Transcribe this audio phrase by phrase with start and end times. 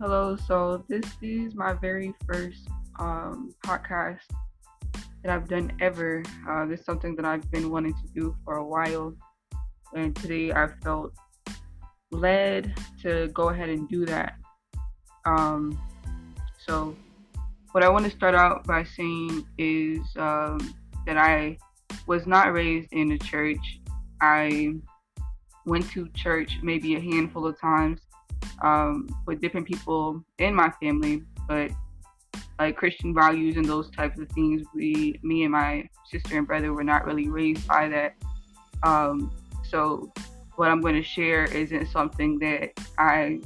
[0.00, 2.66] Hello, so this is my very first
[2.98, 4.20] um, podcast
[5.22, 6.22] that I've done ever.
[6.48, 9.14] Uh, this is something that I've been wanting to do for a while,
[9.94, 11.12] and today I felt
[12.10, 14.36] led to go ahead and do that.
[15.26, 15.78] Um,
[16.66, 16.96] so,
[17.72, 21.58] what I want to start out by saying is um, that I
[22.06, 23.82] was not raised in a church.
[24.22, 24.72] I
[25.66, 28.00] went to church maybe a handful of times
[28.62, 31.70] um, with different people in my family, but
[32.58, 36.72] like Christian values and those types of things, we, me and my sister and brother
[36.72, 38.16] were not really raised by that.
[38.82, 39.32] Um,
[39.68, 40.12] so
[40.56, 43.40] what I'm going to share isn't something that I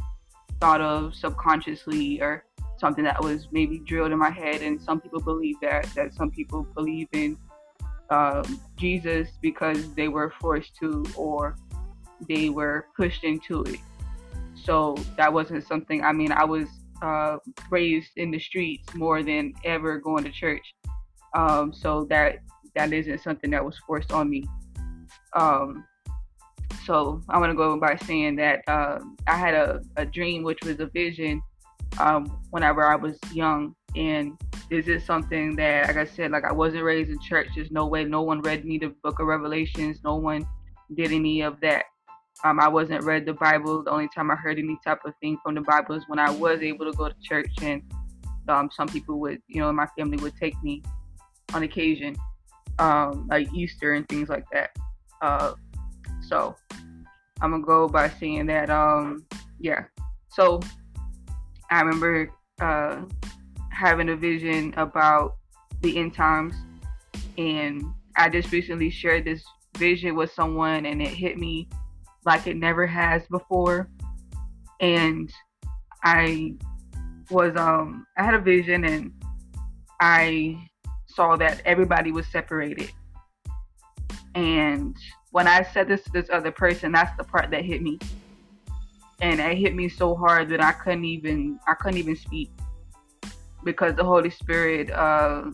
[0.60, 2.44] thought of subconsciously or
[2.78, 4.62] something that was maybe drilled in my head.
[4.62, 7.36] And some people believe that, that some people believe in
[8.10, 11.56] um, Jesus because they were forced to or
[12.28, 13.78] they were pushed into it.
[14.64, 16.02] So that wasn't something.
[16.02, 16.68] I mean, I was
[17.02, 17.36] uh,
[17.70, 20.74] raised in the streets more than ever going to church.
[21.36, 22.38] Um, so that
[22.74, 24.48] that isn't something that was forced on me.
[25.36, 25.84] Um,
[26.84, 30.58] so I want to go by saying that uh, I had a, a dream, which
[30.64, 31.42] was a vision,
[31.98, 33.74] um, whenever I was young.
[33.96, 34.36] And
[34.70, 37.48] is it something that, like I said, like I wasn't raised in church.
[37.54, 38.04] There's no way.
[38.04, 40.00] No one read me the Book of Revelations.
[40.02, 40.46] No one
[40.94, 41.84] did any of that.
[42.42, 43.84] Um, I wasn't read the Bible.
[43.84, 46.30] The only time I heard any type of thing from the Bible is when I
[46.30, 47.82] was able to go to church, and
[48.48, 50.82] um, some people would, you know, my family would take me
[51.54, 52.16] on occasion,
[52.78, 54.70] um, like Easter and things like that.
[55.22, 55.54] Uh,
[56.26, 56.56] so
[57.40, 59.24] I'm gonna go by saying that, um,
[59.60, 59.84] yeah.
[60.28, 60.60] So
[61.70, 63.02] I remember uh,
[63.70, 65.36] having a vision about
[65.80, 66.54] the end times,
[67.38, 67.84] and
[68.16, 69.44] I just recently shared this
[69.78, 71.68] vision with someone, and it hit me
[72.24, 73.88] like it never has before.
[74.80, 75.32] And
[76.02, 76.54] I
[77.30, 79.12] was um I had a vision and
[80.00, 80.68] I
[81.06, 82.90] saw that everybody was separated.
[84.34, 84.96] And
[85.30, 87.98] when I said this to this other person, that's the part that hit me.
[89.20, 92.50] And it hit me so hard that I couldn't even I couldn't even speak
[93.64, 95.50] because the Holy Spirit uh,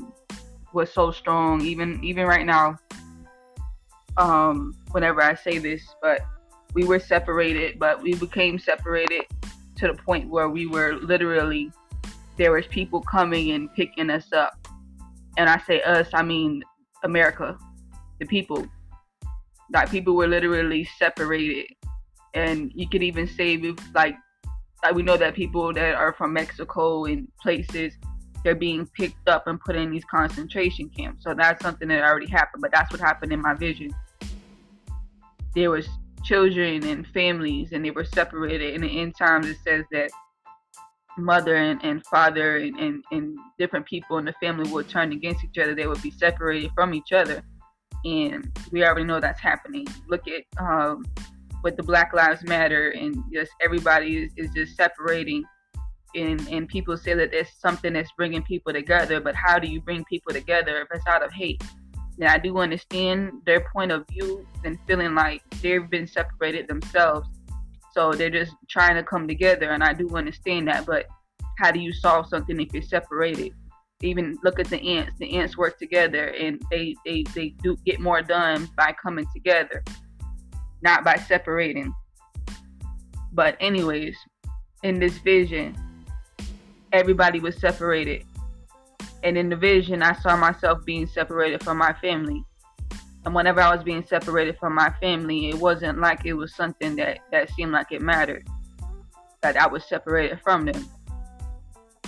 [0.72, 1.60] was so strong.
[1.60, 2.76] Even even right now,
[4.16, 6.20] um, whenever I say this, but
[6.74, 9.24] we were separated, but we became separated
[9.76, 11.72] to the point where we were literally
[12.36, 14.54] there was people coming and picking us up.
[15.36, 16.62] And I say us, I mean
[17.04, 17.58] America,
[18.18, 18.66] the people.
[19.72, 21.66] Like people were literally separated.
[22.34, 23.56] And you could even say
[23.94, 24.16] like
[24.82, 27.92] like we know that people that are from Mexico and places
[28.42, 31.24] they're being picked up and put in these concentration camps.
[31.24, 33.94] So that's something that already happened, but that's what happened in my vision.
[35.54, 35.88] There was
[36.24, 40.10] children and families and they were separated in the end times it says that
[41.20, 45.44] mother and, and father and, and, and different people in the family would turn against
[45.44, 45.74] each other.
[45.74, 47.42] They would be separated from each other.
[48.04, 49.86] And we already know that's happening.
[50.08, 51.04] Look at um,
[51.62, 55.44] with the black lives matter and just everybody is, is just separating.
[56.14, 59.80] And and people say that there's something that's bringing people together but how do you
[59.80, 61.62] bring people together if it's out of hate
[62.20, 67.26] and I do understand their point of view and feeling like they've been separated themselves.
[67.92, 69.70] So they're just trying to come together.
[69.70, 70.84] And I do understand that.
[70.84, 71.06] But
[71.58, 73.52] how do you solve something if you're separated?
[74.02, 75.14] Even look at the ants.
[75.18, 79.82] The ants work together and they, they, they do get more done by coming together,
[80.82, 81.94] not by separating.
[83.32, 84.16] But, anyways,
[84.82, 85.74] in this vision,
[86.92, 88.24] everybody was separated
[89.22, 92.44] and in the vision, I saw myself being separated from my family.
[93.24, 96.96] And whenever I was being separated from my family, it wasn't like it was something
[96.96, 98.48] that, that seemed like it mattered.
[99.42, 100.88] That I was separated from them.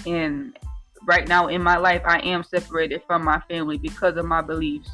[0.06, 0.58] And
[1.06, 4.90] right now in my life, I am separated from my family because of my beliefs.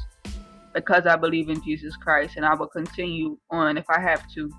[0.73, 4.51] Because I believe in Jesus Christ, and I will continue on if I have to.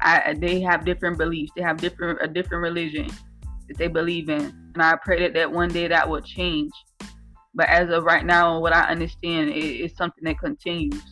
[0.00, 1.52] I, they have different beliefs.
[1.54, 3.10] They have different a different religion
[3.70, 4.52] that they believe in.
[4.74, 6.72] And I pray that, that one day that will change.
[7.54, 11.02] But as of right now, what I understand is, something that continues.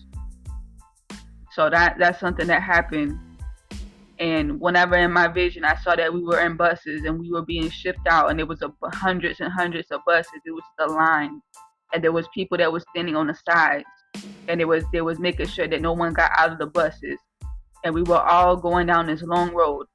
[1.53, 3.19] So that that's something that happened.
[4.19, 7.45] And whenever in my vision, I saw that we were in buses and we were
[7.45, 10.33] being shipped out, and there was a, hundreds and hundreds of buses.
[10.45, 11.41] It was the line,
[11.95, 13.85] and there was people that were standing on the sides,
[14.49, 17.19] and it was they was making sure that no one got out of the buses,
[17.85, 19.87] and we were all going down this long road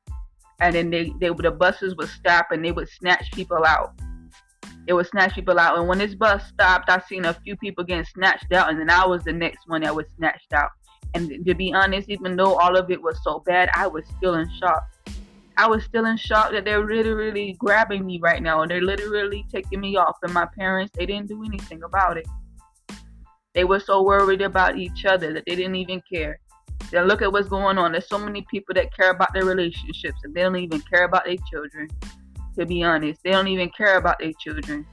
[0.59, 3.93] and then they, they the buses would stop and they would snatch people out.
[4.87, 7.83] They would snatch people out, and when this bus stopped, I seen a few people
[7.85, 10.71] getting snatched out, and then I was the next one that was snatched out.
[11.13, 14.35] And to be honest, even though all of it was so bad, I was still
[14.35, 14.83] in shock
[15.57, 19.45] I was still in shock that they're literally grabbing me right now and they're literally
[19.51, 20.17] taking me off.
[20.23, 22.27] And my parents, they didn't do anything about it.
[23.53, 26.39] They were so worried about each other that they didn't even care.
[26.91, 27.91] Then look at what's going on.
[27.91, 31.25] There's so many people that care about their relationships and they don't even care about
[31.25, 31.89] their children.
[32.57, 34.85] To be honest, they don't even care about their children.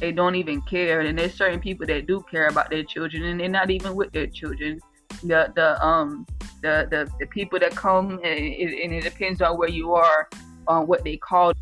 [0.00, 1.00] They don't even care.
[1.00, 4.12] And there's certain people that do care about their children and they're not even with
[4.12, 4.80] their children.
[5.24, 6.26] The the um
[6.62, 10.28] the the, the people that come and it, and it depends on where you are
[10.66, 11.52] on what they call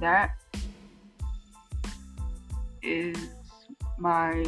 [0.00, 0.32] that
[2.82, 3.16] is
[3.98, 4.44] my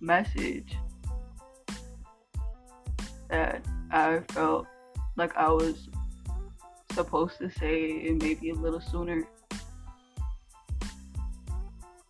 [0.00, 0.76] message
[3.28, 4.66] that I felt
[5.16, 5.88] like I was
[6.92, 9.26] supposed to say maybe a little sooner.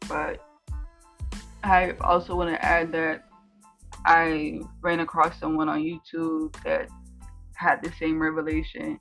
[0.09, 0.41] But
[1.65, 3.25] I also want to add that
[4.05, 6.89] I ran across someone on YouTube that
[7.55, 9.01] had the same revelation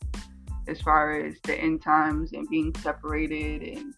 [0.67, 3.93] as far as the end times and being separated and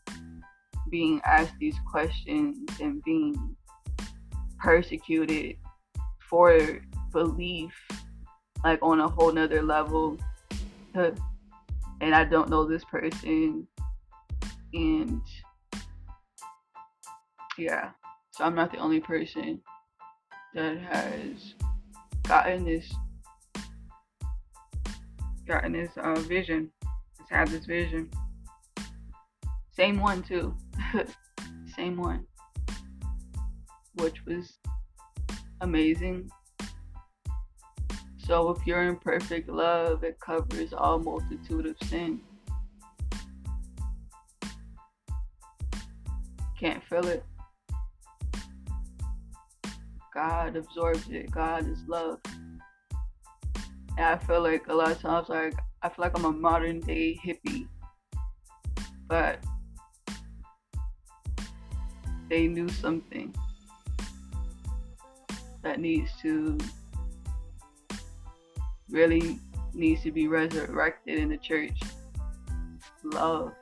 [0.90, 3.56] being asked these questions and being
[4.60, 5.58] persecuted
[6.30, 7.74] for belief
[8.64, 10.18] like on a whole nother level.
[10.94, 13.68] And I don't know this person.
[14.74, 15.22] And
[17.58, 17.92] yeah
[18.38, 19.60] so I'm not the only person
[20.54, 21.56] that has
[22.22, 22.88] gotten this
[25.48, 26.72] gotten this uh, vision
[27.20, 28.10] has had this vision
[29.72, 30.56] same one too
[31.76, 32.26] same one
[33.96, 34.60] which was
[35.62, 36.30] amazing
[38.28, 42.20] so if you're in perfect love, it covers all multitude of sin.
[46.60, 47.24] Can't feel it.
[50.14, 51.32] God absorbs it.
[51.32, 52.20] God is love.
[53.98, 56.80] And I feel like a lot of times like I feel like I'm a modern
[56.82, 57.68] day hippie.
[59.08, 59.40] But
[62.30, 63.34] they knew something
[65.64, 66.58] that needs to
[68.90, 69.40] really
[69.74, 71.80] needs to be resurrected in the church.
[73.04, 73.54] Love.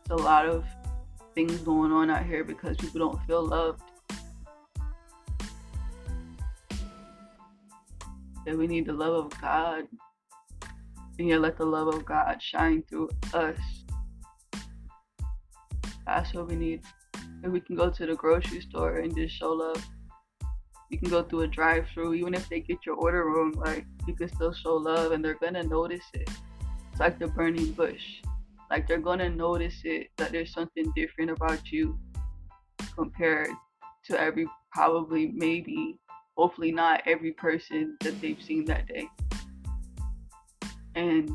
[0.00, 0.64] It's a lot of
[1.34, 3.82] things going on out here because people don't feel loved.
[8.46, 9.86] That we need the love of God.
[11.18, 13.58] And you let the love of God shine through us.
[16.06, 16.82] That's what we need.
[17.42, 19.84] And we can go to the grocery store and just show love
[20.92, 23.86] you can go through a drive through, even if they get your order wrong, like
[24.06, 26.28] you can still show love and they're gonna notice it.
[26.90, 28.20] It's like the burning bush.
[28.70, 31.98] Like they're gonna notice it that there's something different about you
[32.94, 33.48] compared
[34.04, 35.98] to every probably maybe
[36.36, 39.08] hopefully not every person that they've seen that day.
[40.94, 41.30] And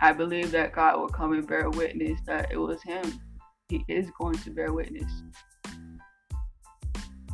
[0.00, 3.20] I believe that God will come and bear witness that it was him.
[3.68, 5.22] He is going to bear witness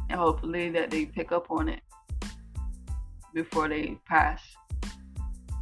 [0.09, 1.81] and hopefully that they pick up on it
[3.35, 4.41] before they pass.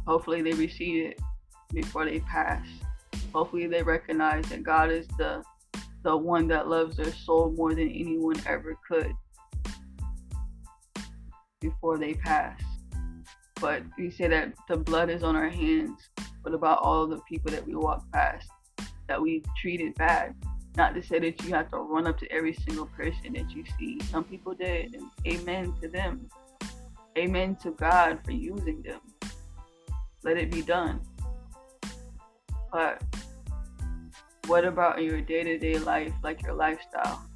[0.05, 1.19] Hopefully they receive it
[1.73, 2.65] before they pass.
[3.33, 5.43] Hopefully they recognize that God is the
[6.03, 9.11] the one that loves their soul more than anyone ever could
[11.59, 12.61] before they pass.
[13.59, 16.09] But we say that the blood is on our hands.
[16.41, 18.47] What about all the people that we walk past
[19.07, 20.35] that we treated bad?
[20.75, 23.63] Not to say that you have to run up to every single person that you
[23.79, 23.99] see.
[24.11, 26.29] Some people did, and amen to them.
[27.17, 28.99] Amen to God for using them.
[30.23, 31.01] Let it be done.
[32.71, 33.01] But
[34.45, 37.27] what about your day to day life, like your lifestyle?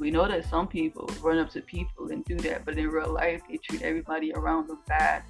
[0.00, 3.12] We know that some people run up to people and do that, but in real
[3.12, 5.22] life, they treat everybody around them bad.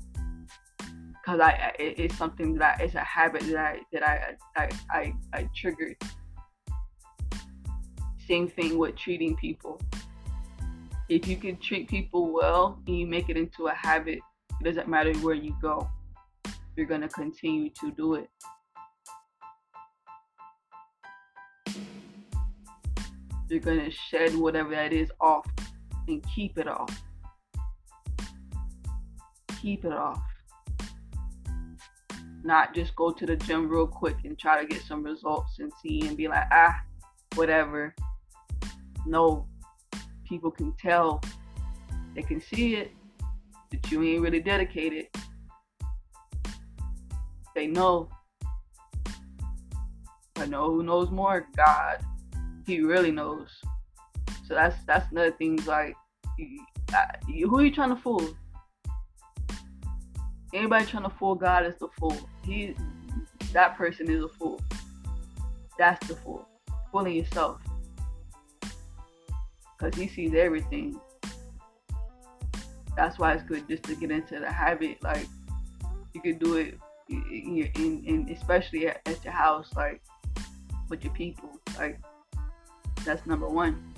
[1.12, 4.68] because I it, it's something that I, it's a habit that I that I I
[4.90, 5.96] I, I triggered.
[8.26, 9.80] Same thing with treating people.
[11.08, 14.20] If you can treat people well and you make it into a habit,
[14.60, 15.88] it doesn't matter where you go.
[16.76, 18.30] You're gonna continue to do it.
[23.48, 25.46] You're gonna shed whatever that is off
[26.08, 27.02] and keep it off.
[29.60, 30.22] Keep it off
[32.44, 35.72] not just go to the gym real quick and try to get some results and
[35.82, 36.78] see and be like, ah,
[37.34, 37.94] whatever.
[39.06, 39.46] No,
[40.26, 41.22] people can tell,
[42.14, 42.92] they can see it,
[43.70, 45.06] that you ain't really dedicated.
[47.54, 48.08] They know.
[50.36, 51.46] I know who knows more?
[51.56, 52.04] God.
[52.66, 53.48] He really knows.
[54.46, 55.58] So that's that's another thing.
[55.64, 55.94] Like,
[57.26, 58.36] who are you trying to fool?
[60.52, 62.16] Anybody trying to fool God is the fool.
[62.44, 62.76] He,
[63.52, 64.60] that person is a fool.
[65.78, 66.48] That's the fool.
[66.92, 67.60] Fooling yourself.
[69.84, 70.98] Because he sees everything.
[72.96, 75.02] That's why it's good just to get into the habit.
[75.02, 75.26] Like,
[76.14, 76.78] you could do it
[77.10, 80.00] in, in, in especially at, at your house, like,
[80.88, 81.50] with your people.
[81.76, 82.00] Like,
[83.04, 83.94] that's number one.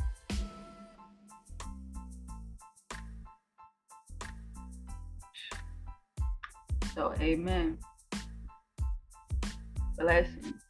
[6.97, 7.79] So, amen.
[9.97, 10.66] Blessings.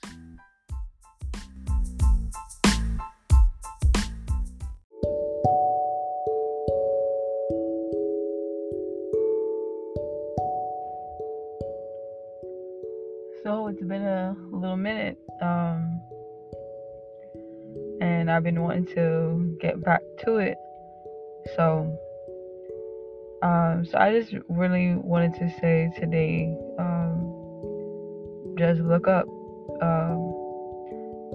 [13.77, 16.01] It's been a little minute, um,
[18.01, 20.57] and I've been wanting to get back to it.
[21.57, 21.95] So
[23.43, 29.27] um, so I just really wanted to say today, um, just look up.
[29.83, 30.33] Um,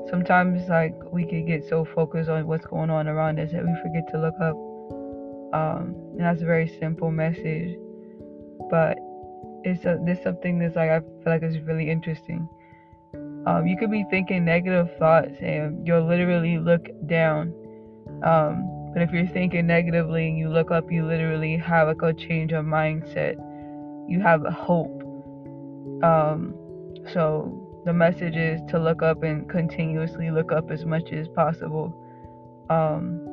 [0.10, 3.76] sometimes like we could get so focused on what's going on around us that we
[3.84, 4.56] forget to look up.
[5.54, 7.78] Um, and that's a very simple message,
[8.72, 8.98] but
[9.64, 12.48] it's a, this something that's like I feel like is really interesting.
[13.46, 17.54] Um, you could be thinking negative thoughts and you'll literally look down.
[18.24, 22.14] Um, but if you're thinking negatively and you look up, you literally have like a
[22.14, 23.36] change of mindset.
[24.08, 25.02] You have hope.
[26.04, 26.54] Um,
[27.12, 31.96] so the message is to look up and continuously look up as much as possible.
[32.70, 33.28] Um,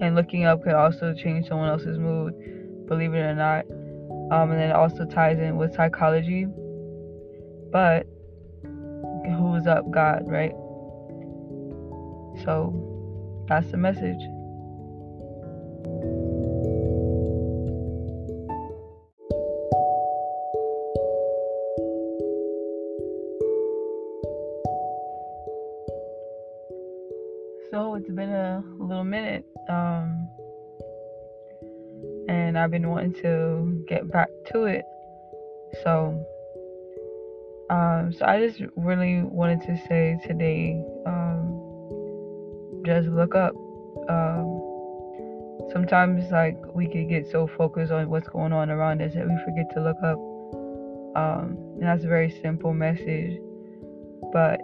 [0.00, 2.34] and looking up could also change someone else's mood,
[2.86, 3.64] believe it or not.
[4.32, 6.46] Um, and then it also ties in with psychology.
[7.70, 8.06] But
[8.64, 9.90] who's up?
[9.90, 10.52] God, right?
[12.42, 14.20] So that's the message.
[32.72, 34.84] Been wanting to get back to it.
[35.84, 36.24] So,
[37.70, 43.54] um, so I just really wanted to say today, um, just look up.
[44.08, 44.58] Um,
[45.70, 49.36] sometimes like we could get so focused on what's going on around us that we
[49.44, 50.18] forget to look up.
[51.14, 53.38] Um, and that's a very simple message,
[54.32, 54.60] but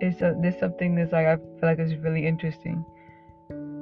[0.00, 2.84] it's a, this something that's like I feel like is really interesting.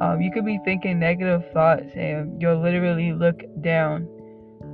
[0.00, 4.08] Um, you could be thinking negative thoughts and you'll literally look down.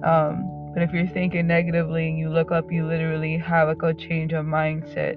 [0.03, 3.93] Um, but if you're thinking negatively and you look up, you literally have like a
[3.93, 5.17] change of mindset.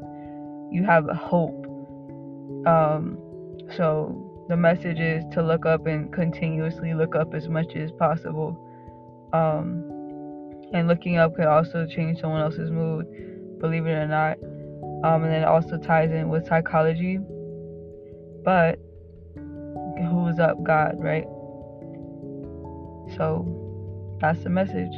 [0.72, 1.66] You have hope.
[2.68, 3.18] Um,
[3.78, 8.60] so the message is to look up and continuously look up as much as possible.
[9.32, 9.90] Um,
[10.74, 14.38] and looking up could also change someone else's mood, believe it or not
[15.04, 17.20] um, and then it also ties in with psychology.
[18.44, 18.80] But
[20.26, 20.64] who's up?
[20.64, 21.26] God, right?
[23.18, 23.46] So
[24.20, 24.94] that's the message.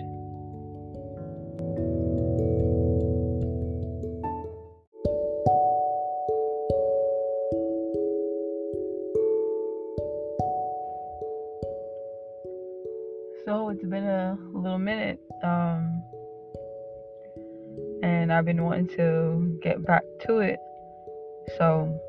[13.45, 15.19] So it's been a little minute.
[15.43, 16.03] Um,
[18.01, 20.59] and I've been wanting to get back to it.
[21.57, 21.99] So,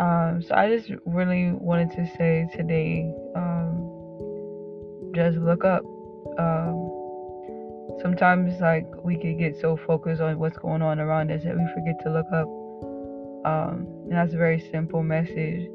[0.00, 5.84] um, so I just really wanted to say today, um, just look up.
[6.38, 6.88] Um,
[8.00, 11.66] sometimes like we could get so focused on what's going on around us that we
[11.74, 12.48] forget to look up.
[13.44, 15.68] Um, and that's a very simple message,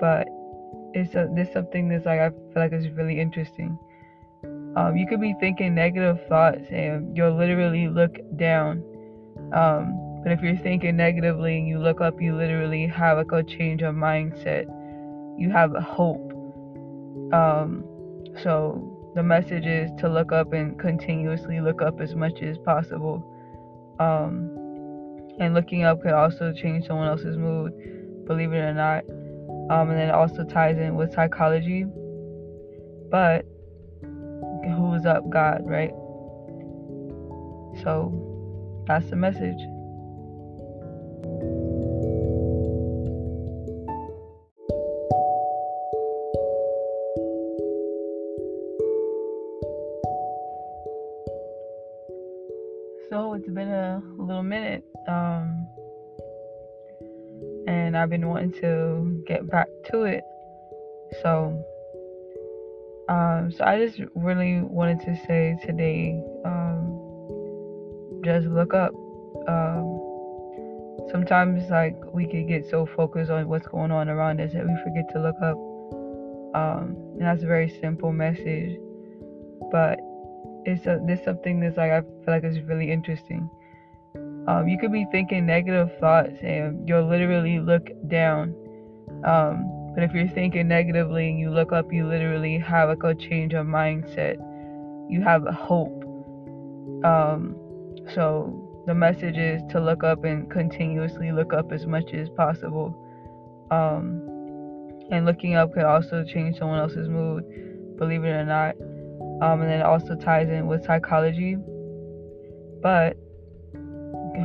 [0.00, 0.26] but
[0.94, 3.78] it's a, this something that's like I feel like is really interesting.
[4.76, 8.82] Um, you could be thinking negative thoughts and you'll literally look down.
[9.52, 13.42] Um, but if you're thinking negatively and you look up, you literally have like a
[13.42, 14.66] change of mindset.
[15.38, 16.30] You have hope.
[17.32, 17.82] Um,
[18.42, 23.24] so the message is to look up and continuously look up as much as possible.
[23.98, 24.50] Um,
[25.40, 27.72] and looking up could also change someone else's mood,
[28.26, 29.04] believe it or not.
[29.70, 31.86] Um, and then it also ties in with psychology.
[33.10, 33.46] But
[34.76, 35.30] who's up?
[35.30, 35.94] God, right?
[37.82, 39.77] So that's the message.
[53.10, 54.84] So it's been a little minute.
[55.08, 55.66] Um,
[57.66, 60.22] and I've been wanting to get back to it.
[61.22, 61.64] So
[63.08, 68.92] um, so I just really wanted to say today, um, just look up.
[69.48, 70.07] Um,
[71.10, 74.76] sometimes like we could get so focused on what's going on around us that we
[74.84, 75.56] forget to look up.
[76.54, 78.78] Um, and that's a very simple message,
[79.70, 79.98] but
[80.64, 83.48] it's a, this something that's like I feel like is really interesting.
[84.48, 88.54] Um, you could be thinking negative thoughts and you'll literally look down.
[89.24, 93.14] Um, but if you're thinking negatively and you look up, you literally have like a
[93.14, 94.36] change of mindset.
[95.10, 96.02] You have hope.
[97.04, 97.56] Um,
[98.14, 102.96] so the message is to look up and continuously look up as much as possible.
[103.70, 104.22] Um,
[105.10, 107.44] and looking up could also change someone else's mood,
[107.98, 108.76] believe it or not.
[109.42, 111.58] Um, and then it also ties in with psychology.
[112.80, 113.18] But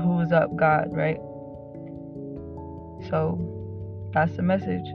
[0.04, 0.54] who's up?
[0.58, 1.22] God, right?
[3.10, 4.86] So that's the message.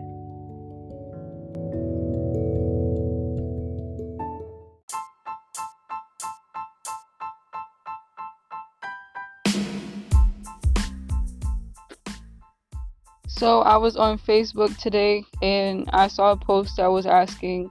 [13.38, 17.70] So I was on Facebook today and I saw a post that was asking,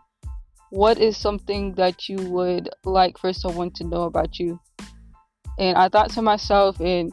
[0.70, 4.62] What is something that you would like for someone to know about you?
[5.60, 7.12] And I thought to myself, and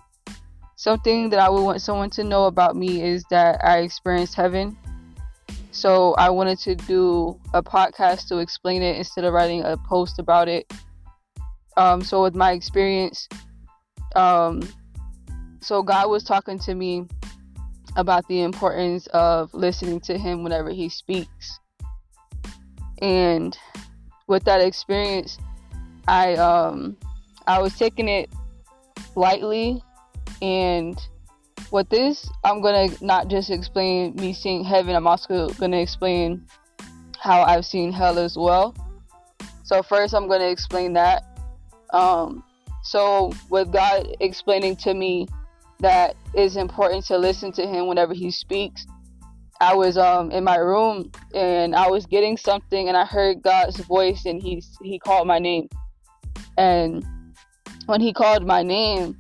[0.77, 4.79] something that I would want someone to know about me is that I experienced heaven.
[5.73, 10.21] So I wanted to do a podcast to explain it instead of writing a post
[10.21, 10.73] about it.
[11.77, 13.29] Um, so with my experience,
[14.15, 14.63] um,
[15.61, 17.09] so God was talking to me
[17.97, 21.61] about the importance of listening to him whenever he speaks.
[23.01, 23.57] And
[24.27, 25.39] with that experience,
[26.09, 26.97] I um
[27.47, 28.31] I was taking it
[29.15, 29.83] lightly
[30.43, 31.01] and
[31.71, 36.47] with this, I'm gonna not just explain me seeing heaven, I'm also gonna explain
[37.19, 38.75] how I've seen hell as well.
[39.65, 41.25] So first I'm gonna explain that.
[41.93, 42.45] Um
[42.83, 45.27] so with God explaining to me
[45.81, 48.87] that it's important to listen to him whenever he speaks.
[49.61, 53.79] I was um in my room and I was getting something and I heard God's
[53.81, 55.69] voice and he he called my name.
[56.59, 57.05] And
[57.87, 59.17] when he called my name,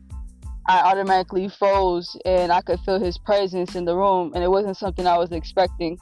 [0.68, 4.76] I automatically froze and I could feel his presence in the room and it wasn't
[4.76, 5.98] something I was expecting.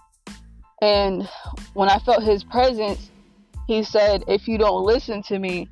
[0.80, 1.28] And
[1.74, 3.10] when I felt his presence,
[3.68, 5.68] he said, "If you don't listen to me,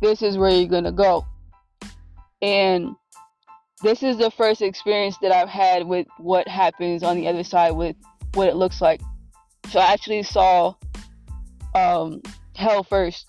[0.00, 1.24] this is where you're going to go."
[2.42, 2.94] And
[3.82, 7.72] this is the first experience that I've had with what happens on the other side
[7.72, 7.96] with
[8.34, 9.00] what it looks like.
[9.70, 10.74] So I actually saw
[11.74, 12.22] um,
[12.54, 13.26] hell first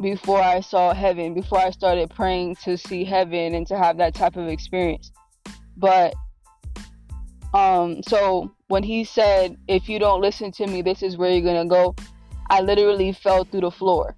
[0.00, 4.14] before I saw heaven, before I started praying to see heaven and to have that
[4.14, 5.12] type of experience.
[5.76, 6.14] But
[7.54, 11.42] um so when he said if you don't listen to me this is where you're
[11.42, 11.94] going to go,
[12.50, 14.16] I literally fell through the floor.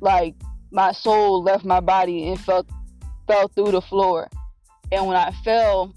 [0.00, 0.34] Like
[0.70, 2.68] my soul left my body and felt
[3.28, 4.28] fell through the floor.
[4.90, 5.94] And when I fell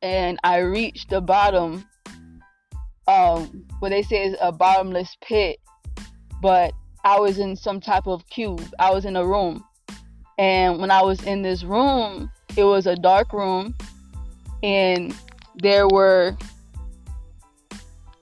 [0.00, 1.84] and I reached the bottom,
[3.06, 5.58] um, what they say is a bottomless pit,
[6.40, 6.72] but
[7.04, 8.62] I was in some type of cube.
[8.78, 9.64] I was in a room.
[10.38, 13.74] And when I was in this room, it was a dark room
[14.62, 15.14] and
[15.56, 16.36] there were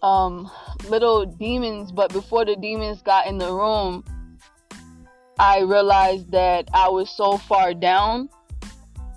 [0.02, 0.50] um,
[0.88, 4.04] little demons, but before the demons got in the room,
[5.38, 8.28] I realized that I was so far down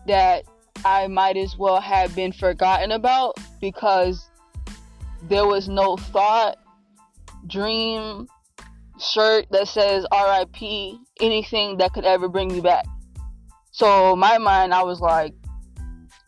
[0.07, 0.45] that
[0.83, 4.29] I might as well have been forgotten about because
[5.23, 6.57] there was no thought,
[7.45, 8.27] dream,
[8.99, 12.85] shirt that says RIP, anything that could ever bring me back.
[13.71, 15.33] So my mind, I was like,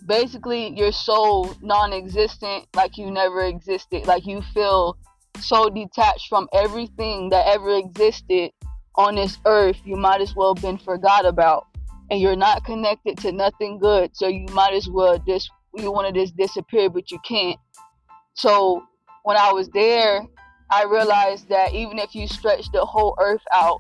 [0.06, 4.98] basically, you're so non-existent, like you never existed, like you feel
[5.40, 8.52] so detached from everything that ever existed
[9.00, 9.78] on this earth.
[9.86, 11.68] You might as well been forgot about,
[12.12, 14.12] and you're not connected to nothing good.
[14.14, 17.58] So you might as well just you want to just disappear, but you can't.
[18.34, 18.84] So
[19.24, 20.22] when I was there,
[20.70, 23.80] I realized that even if you stretch the whole earth out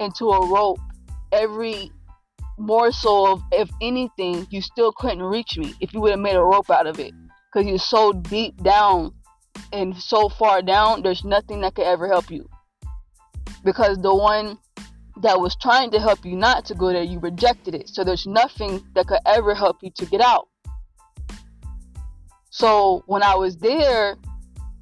[0.00, 0.80] into a rope,
[1.30, 1.92] every
[2.58, 6.42] morsel of if anything, you still couldn't reach me if you would have made a
[6.42, 7.14] rope out of it.
[7.52, 9.12] Because you're so deep down
[9.72, 12.48] and so far down, there's nothing that could ever help you.
[13.64, 14.58] Because the one
[15.22, 17.88] that was trying to help you not to go there, you rejected it.
[17.88, 20.48] So there's nothing that could ever help you to get out.
[22.50, 24.16] So when I was there,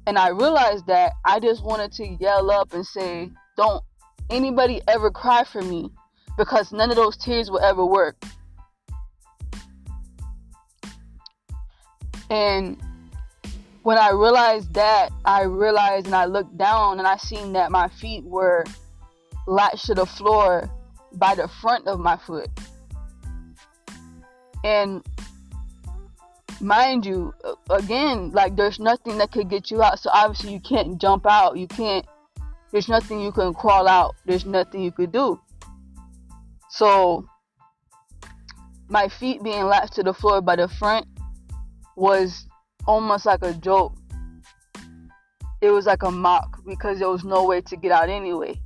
[0.07, 3.83] and I realized that I just wanted to yell up and say, Don't
[4.29, 5.91] anybody ever cry for me
[6.37, 8.15] because none of those tears will ever work.
[12.29, 12.81] And
[13.83, 17.87] when I realized that, I realized and I looked down and I seen that my
[17.87, 18.65] feet were
[19.47, 20.69] latched to the floor
[21.13, 22.49] by the front of my foot.
[24.63, 25.05] And
[26.59, 27.33] mind you,
[27.69, 29.99] again, like there's nothing that could get you out.
[29.99, 31.57] So obviously you can't jump out.
[31.57, 32.05] You can't.
[32.71, 34.15] There's nothing you can crawl out.
[34.25, 35.39] There's nothing you could do.
[36.69, 37.25] So
[38.89, 41.07] my feet being latched to the floor by the front
[41.95, 42.45] was
[42.89, 43.93] almost like a joke.
[45.61, 48.59] It was like a mock because there was no way to get out anyway.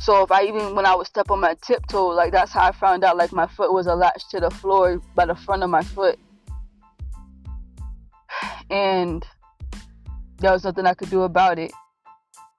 [0.00, 2.72] So if I even when I would step on my tiptoe, like that's how I
[2.72, 5.82] found out like my foot was latched to the floor by the front of my
[5.82, 6.18] foot
[8.70, 9.24] and
[10.38, 11.72] there was nothing I could do about it.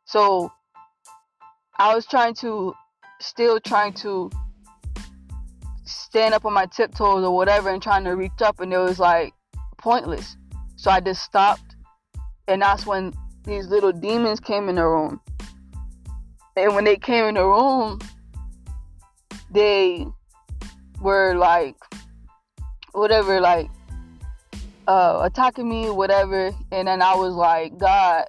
[0.06, 0.52] So
[1.80, 2.74] I was trying to,
[3.20, 4.30] still trying to
[5.86, 9.00] stand up on my tiptoes or whatever and trying to reach up, and it was
[9.00, 9.34] like
[9.80, 10.38] pointless.
[10.84, 11.78] So I just stopped,
[12.50, 13.14] and that's when
[13.46, 15.22] these little demons came in the room.
[16.58, 18.00] And when they came in the room,
[19.50, 20.06] they
[21.00, 21.78] were like,
[22.92, 23.70] whatever, like
[24.86, 26.52] uh, attacking me, whatever.
[26.74, 28.26] And then I was like, God,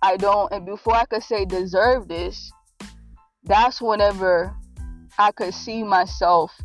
[0.00, 0.50] I don't.
[0.50, 2.50] And before I could say deserve this,
[3.44, 4.56] that's whenever
[5.18, 6.58] I could see myself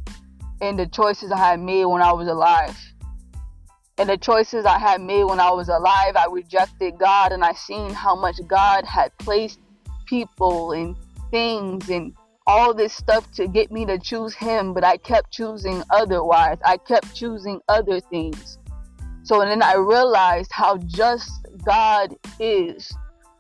[0.61, 2.78] in the choices I had made when I was alive.
[3.97, 7.53] And the choices I had made when I was alive, I rejected God and I
[7.53, 9.59] seen how much God had placed
[10.07, 10.95] people and
[11.29, 12.13] things and
[12.47, 16.57] all this stuff to get me to choose him, but I kept choosing otherwise.
[16.65, 18.57] I kept choosing other things.
[19.23, 21.31] So then I realized how just
[21.63, 22.91] God is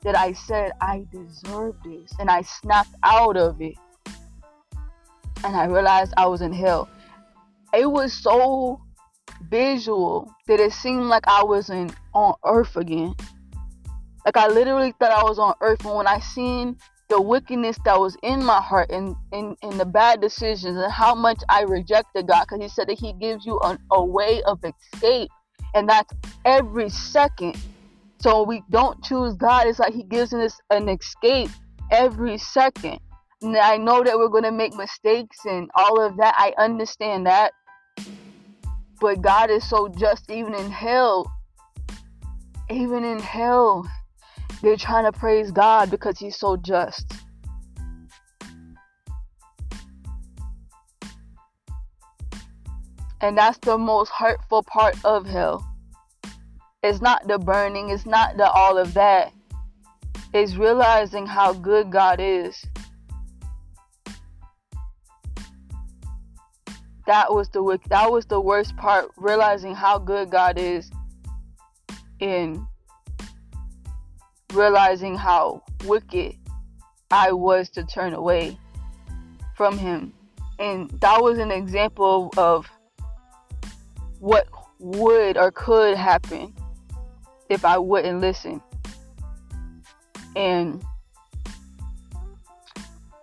[0.03, 2.11] that I said, I deserve this.
[2.19, 3.75] And I snapped out of it.
[5.43, 6.87] And I realized I was in hell.
[7.73, 8.79] It was so
[9.49, 13.15] visual that it seemed like I was in on earth again.
[14.25, 15.83] Like I literally thought I was on earth.
[15.85, 16.77] And when I seen
[17.09, 21.13] the wickedness that was in my heart and, and, and the bad decisions and how
[21.13, 24.59] much I rejected God because He said that He gives you an, a way of
[24.63, 25.29] escape,
[25.75, 26.11] and that's
[26.45, 27.57] every second.
[28.19, 31.49] So we don't choose God, it's like He gives us an escape
[31.91, 32.99] every second.
[33.41, 36.33] And I know that we're going to make mistakes and all of that.
[36.37, 37.51] I understand that.
[39.03, 41.29] But God is so just, even in hell.
[42.69, 43.85] Even in hell,
[44.61, 47.11] they're trying to praise God because He's so just.
[53.19, 55.69] And that's the most hurtful part of hell.
[56.81, 59.33] It's not the burning, it's not the all of that.
[60.33, 62.63] It's realizing how good God is.
[67.05, 70.89] That was the that was the worst part, realizing how good God is
[72.19, 72.65] in
[74.53, 76.35] realizing how wicked
[77.11, 78.57] I was to turn away
[79.55, 80.13] from him.
[80.59, 82.69] And that was an example of
[84.19, 84.47] what
[84.79, 86.53] would or could happen
[87.49, 88.61] if I wouldn't listen.
[90.35, 90.83] And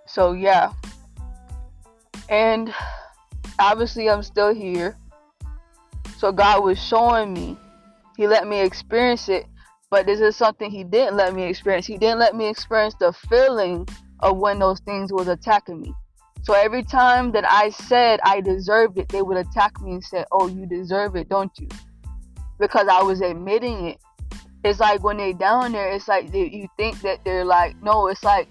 [0.06, 0.72] so, yeah.
[2.28, 2.72] And
[3.60, 4.96] obviously, I'm still here.
[6.18, 7.56] So, God was showing me,
[8.16, 9.46] He let me experience it
[9.90, 11.84] but this is something he didn't let me experience.
[11.84, 13.88] He didn't let me experience the feeling
[14.20, 15.92] of when those things was attacking me.
[16.42, 20.24] So every time that I said I deserved it, they would attack me and say,
[20.30, 21.68] "Oh, you deserve it, don't you?"
[22.58, 23.98] Because I was admitting it.
[24.62, 28.08] it's like when they're down there, it's like they, you think that they're like, no,
[28.08, 28.46] it's like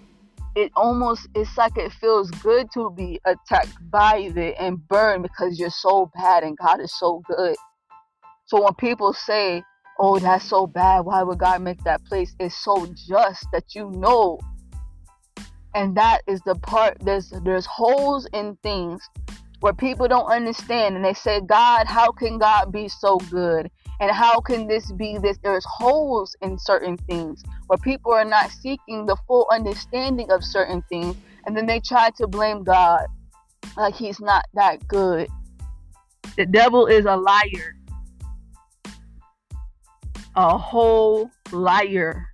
[0.56, 5.60] it almost it's like it feels good to be attacked by it and burned because
[5.60, 7.56] you're so bad and God is so good.
[8.46, 9.64] So when people say,
[10.00, 11.02] "Oh, that's so bad.
[11.02, 14.40] Why would God make that place?" It's so just that you know.
[15.76, 19.08] And that is the part there's there's holes in things
[19.60, 23.70] where people don't understand and they say, "God, how can God be so good?"
[24.00, 25.38] And how can this be this?
[25.44, 30.82] There's holes in certain things where people are not seeking the full understanding of certain
[30.90, 31.16] things.
[31.46, 33.06] And then they try to blame God
[33.76, 35.30] like he's not that good.
[36.38, 37.76] The devil is a liar,
[40.36, 42.26] a whole liar.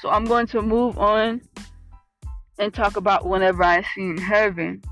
[0.00, 1.42] So I'm going to move on
[2.58, 4.82] and talk about whenever I seen heaven.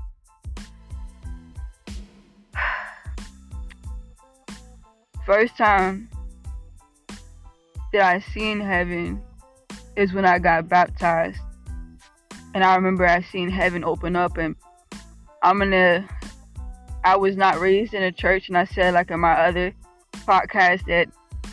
[5.27, 6.09] First time
[7.91, 9.21] that I seen heaven
[9.97, 11.41] is when I got baptized.
[12.53, 14.55] And I remember I seen heaven open up and
[15.43, 16.07] I'm gonna
[17.03, 19.73] I was not raised in a church and I said like in my other
[20.13, 21.09] podcast that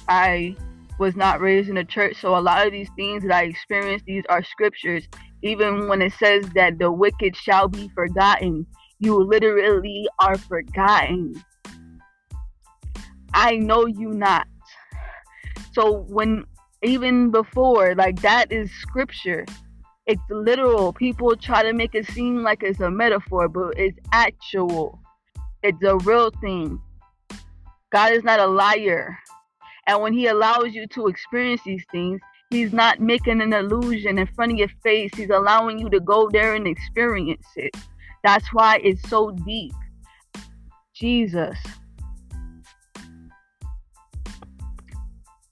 [0.09, 0.57] I
[1.01, 2.21] was not raised in a church.
[2.21, 5.09] So a lot of these things that I experienced, these are scriptures.
[5.43, 8.67] Even when it says that the wicked shall be forgotten,
[9.01, 11.35] you literally are forgotten.
[13.35, 14.47] I know you not.
[15.73, 16.45] So when
[16.83, 19.45] even before, like that is scripture.
[20.07, 20.93] It's literal.
[20.93, 25.01] People try to make it seem like it's a metaphor, but it's actual.
[25.63, 26.79] It's a real thing.
[27.91, 29.19] God is not a liar.
[29.87, 32.21] And when he allows you to experience these things,
[32.51, 35.11] he's not making an illusion in front of your face.
[35.15, 37.75] He's allowing you to go there and experience it.
[38.23, 39.73] That's why it's so deep.
[40.95, 41.57] Jesus.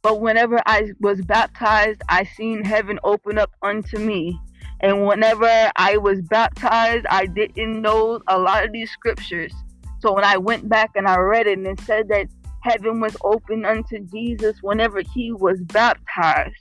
[0.02, 4.38] But whenever I was baptized, I seen heaven open up unto me.
[4.80, 9.54] And whenever I was baptized, I didn't know a lot of these scriptures.
[10.00, 12.26] So when I went back and I read it and it said that
[12.62, 16.56] heaven was open unto Jesus whenever he was baptized.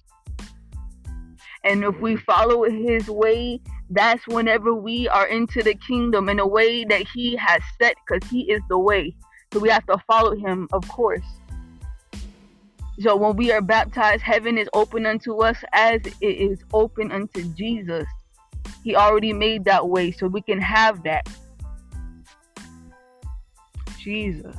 [1.63, 6.47] And if we follow his way, that's whenever we are into the kingdom in a
[6.47, 9.15] way that he has set, because he is the way.
[9.51, 11.25] So we have to follow him, of course.
[13.01, 17.43] So when we are baptized, heaven is open unto us as it is open unto
[17.53, 18.05] Jesus.
[18.83, 21.27] He already made that way so we can have that.
[23.97, 24.55] Jesus.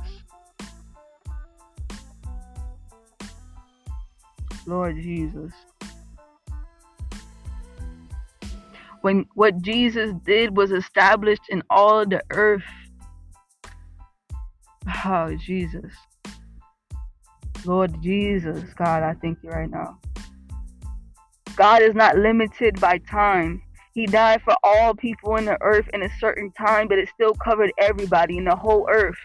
[4.65, 5.53] Lord Jesus.
[9.01, 12.63] When what Jesus did was established in all the earth.
[15.05, 15.93] Oh, Jesus.
[17.65, 19.99] Lord Jesus, God, I thank you right now.
[21.55, 23.61] God is not limited by time.
[23.93, 27.35] He died for all people in the earth in a certain time, but it still
[27.35, 29.17] covered everybody in the whole earth.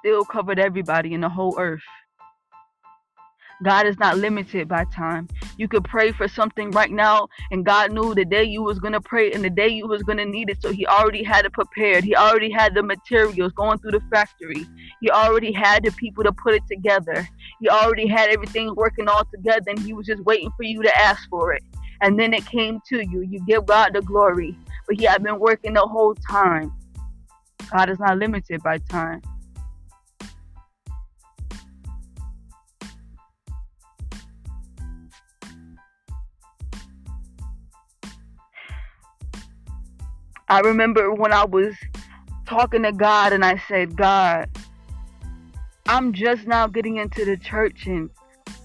[0.00, 1.82] Still covered everybody in the whole earth.
[3.62, 5.28] God is not limited by time.
[5.56, 9.00] You could pray for something right now, and God knew the day you was gonna
[9.00, 10.60] pray and the day you was gonna need it.
[10.60, 12.04] So He already had it prepared.
[12.04, 14.66] He already had the materials going through the factory.
[15.00, 17.28] He already had the people to put it together.
[17.60, 20.98] He already had everything working all together, and He was just waiting for you to
[20.98, 21.62] ask for it.
[22.00, 23.20] And then it came to you.
[23.22, 24.56] You give God the glory,
[24.88, 26.72] but He had been working the whole time.
[27.70, 29.22] God is not limited by time.
[40.52, 41.74] I remember when I was
[42.44, 44.50] talking to God and I said, God,
[45.86, 48.10] I'm just now getting into the church and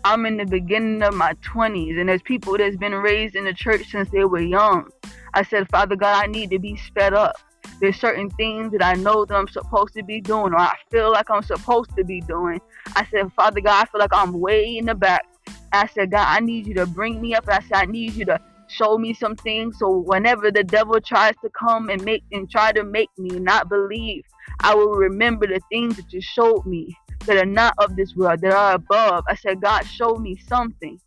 [0.03, 3.53] I'm in the beginning of my 20s and there's people that's been raised in the
[3.53, 4.89] church since they were young.
[5.33, 7.37] I said, Father God, I need to be sped up.
[7.79, 11.13] There's certain things that I know that I'm supposed to be doing or I feel
[11.13, 12.59] like I'm supposed to be doing.
[12.97, 15.25] I said, Father God, I feel like I'm way in the back.
[15.71, 17.47] I said, God, I need you to bring me up.
[17.47, 19.77] I said, I need you to show me some things.
[19.79, 23.69] So whenever the devil tries to come and make and try to make me not
[23.69, 24.23] believe
[24.61, 26.95] i will remember the things that you showed me
[27.25, 29.23] that are not of this world that are above.
[29.27, 30.99] I said god show me something.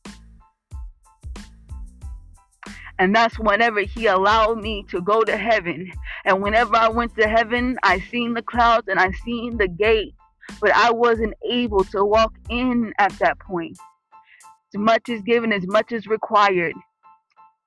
[2.98, 5.90] And that's whenever he allowed me to go to heaven.
[6.26, 10.14] And whenever i went to heaven i seen the clouds and i seen the gate
[10.60, 13.78] but i wasn't able to walk in at that point.
[14.74, 16.74] As much is given as much is required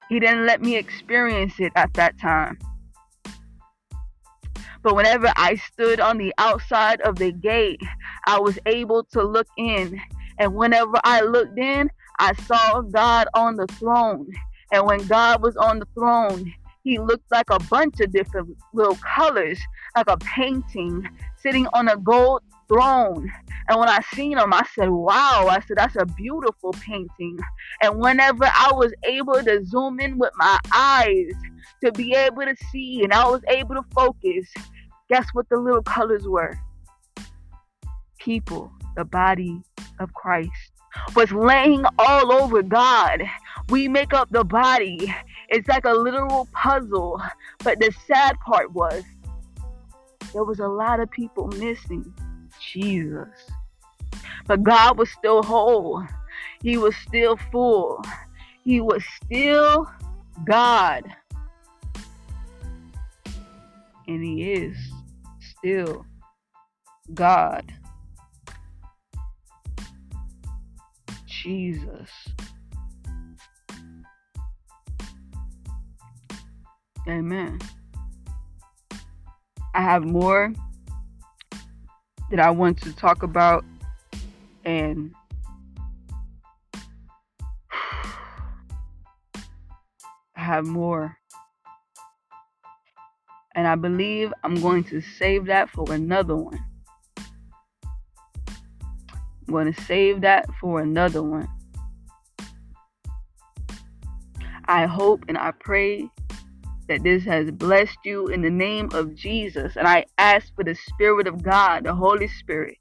[0.09, 2.57] he didn't let me experience it at that time.
[4.83, 7.81] But whenever I stood on the outside of the gate,
[8.27, 9.99] I was able to look in.
[10.39, 11.89] And whenever I looked in,
[12.19, 14.27] I saw God on the throne.
[14.73, 18.97] And when God was on the throne, he looked like a bunch of different little
[19.15, 19.59] colors,
[19.95, 22.41] like a painting sitting on a gold
[22.73, 23.31] throne.
[23.69, 27.37] And when I seen him, I said, wow, I said, that's a beautiful painting.
[27.81, 31.31] And whenever I was able to zoom in with my eyes
[31.83, 34.51] to be able to see and I was able to focus,
[35.09, 36.57] guess what the little colors were?
[38.19, 39.61] People, the body
[39.99, 40.71] of Christ
[41.15, 43.23] was laying all over God.
[43.69, 45.13] We make up the body.
[45.49, 47.21] It's like a literal puzzle.
[47.63, 49.03] But the sad part was
[50.33, 52.13] there was a lot of people missing
[52.73, 53.29] Jesus.
[54.47, 56.03] But God was still whole.
[56.61, 58.01] He was still full.
[58.63, 59.87] He was still
[60.45, 61.03] God.
[64.07, 64.75] And He is
[65.57, 66.05] still
[67.13, 67.71] God.
[71.27, 72.09] Jesus.
[77.07, 77.59] Amen.
[79.75, 80.53] I have more
[82.33, 83.63] that I want to talk about
[84.65, 85.13] and
[90.33, 91.15] have more.
[93.53, 96.57] And I believe I'm going to save that for another one.
[97.17, 97.25] I'm
[99.51, 101.47] going to save that for another one.
[104.65, 106.09] I hope and I pray
[106.93, 109.77] that this has blessed you in the name of Jesus.
[109.77, 112.77] And I ask for the Spirit of God, the Holy Spirit.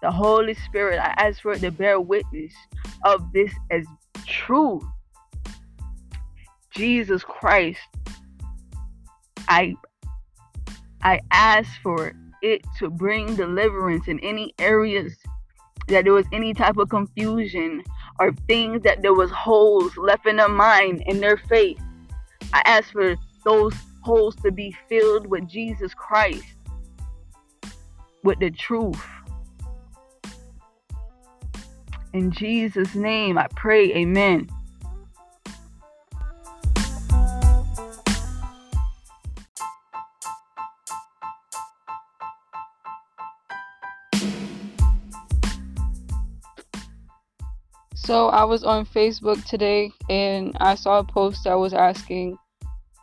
[0.00, 2.54] The Holy Spirit, I ask for it to bear witness
[3.04, 3.84] of this as
[4.26, 4.80] true.
[6.70, 7.80] Jesus Christ,
[9.48, 9.74] I
[11.02, 15.14] I ask for it to bring deliverance in any areas
[15.88, 17.84] that there was any type of confusion
[18.18, 21.78] or things that there was holes left in their mind in their faith.
[22.54, 26.44] I ask for those holes to be filled with Jesus Christ,
[28.22, 29.04] with the truth.
[32.12, 34.48] In Jesus' name, I pray, amen.
[47.96, 52.38] So I was on Facebook today and I saw a post that was asking,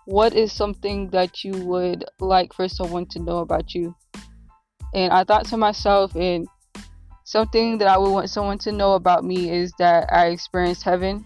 [0.05, 3.95] What is something that you would like for someone to know about you?
[4.93, 6.47] And I thought to myself, and
[7.23, 11.25] something that I would want someone to know about me is that I experienced heaven.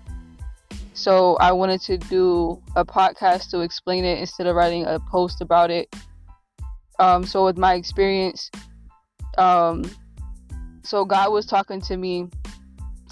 [0.94, 5.42] So I wanted to do a podcast to explain it instead of writing a post
[5.42, 5.94] about it.
[7.00, 8.52] Um, so with my experience,
[9.38, 9.84] um,
[10.84, 12.30] so God was talking to me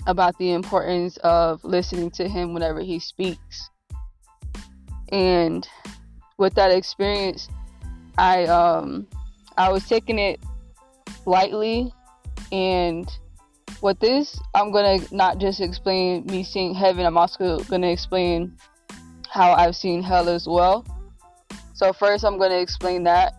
[0.07, 3.69] about the importance of listening to him whenever he speaks.
[5.13, 5.67] And
[6.37, 7.47] with that experience,
[8.17, 9.07] I um
[9.57, 10.43] I was taking it
[11.27, 11.93] lightly
[12.51, 13.09] and
[13.81, 18.57] with this, I'm gonna not just explain me seeing heaven, I'm also gonna explain
[19.29, 20.83] how I've seen hell as well.
[21.75, 23.35] So first I'm gonna explain that.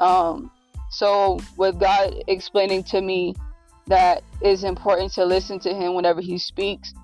[0.00, 0.52] Um
[0.90, 3.34] so with God explaining to me
[3.88, 6.94] that it's important to listen to him whenever he speaks.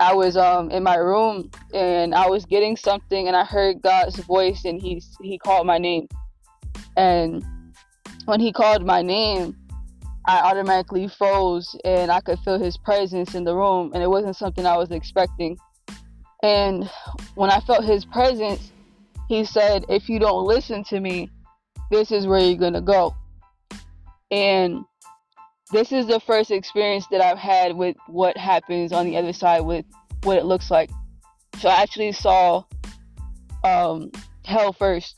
[0.00, 4.16] I was um in my room and I was getting something and I heard God's
[4.20, 6.08] voice and he he called my name.
[6.96, 7.44] And
[8.24, 9.56] when he called my name,
[10.26, 14.36] I automatically froze and I could feel his presence in the room and it wasn't
[14.36, 15.56] something I was expecting.
[16.42, 16.90] And
[17.34, 18.72] when I felt his presence,
[19.28, 21.30] he said, "If you don't listen to me,
[21.90, 23.14] this is where you're going to go."
[24.30, 24.84] And
[25.72, 29.62] this is the first experience that I've had with what happens on the other side
[29.62, 29.86] with
[30.22, 30.90] what it looks like.
[31.58, 32.64] So I actually saw
[33.64, 34.12] um,
[34.44, 35.16] hell first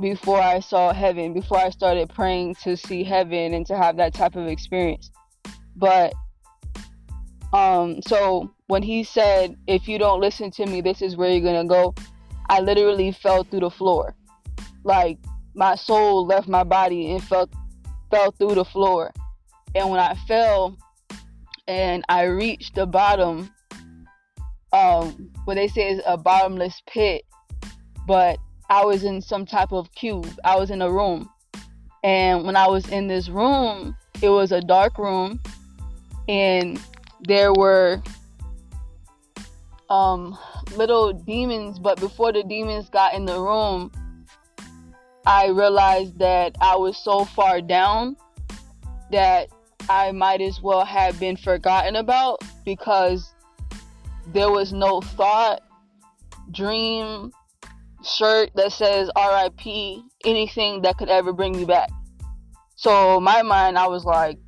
[0.00, 4.14] before I saw heaven, before I started praying to see heaven and to have that
[4.14, 5.10] type of experience.
[5.76, 6.14] But
[7.52, 11.52] um so when he said if you don't listen to me this is where you're
[11.52, 11.94] to go,
[12.48, 14.14] I literally fell through the floor.
[14.84, 15.18] Like
[15.54, 17.50] my soul left my body and fell
[18.10, 19.12] fell through the floor.
[19.74, 20.76] And when I fell
[21.68, 23.50] and I reached the bottom,
[24.72, 27.22] um, what they say is a bottomless pit,
[28.06, 28.38] but
[28.68, 30.28] I was in some type of cube.
[30.44, 31.28] I was in a room.
[32.02, 35.40] And when I was in this room, it was a dark room
[36.28, 36.80] and
[37.22, 38.02] there were
[39.90, 40.38] um,
[40.76, 43.90] little demons, but before the demons got in the room,
[45.26, 48.16] I realized that I was so far down
[49.10, 49.48] that
[49.88, 53.32] I might as well have been forgotten about because
[54.28, 55.62] there was no thought,
[56.50, 57.32] dream,
[58.04, 61.90] shirt that says RIP, anything that could ever bring me back.
[62.76, 64.38] So, my mind, I was like,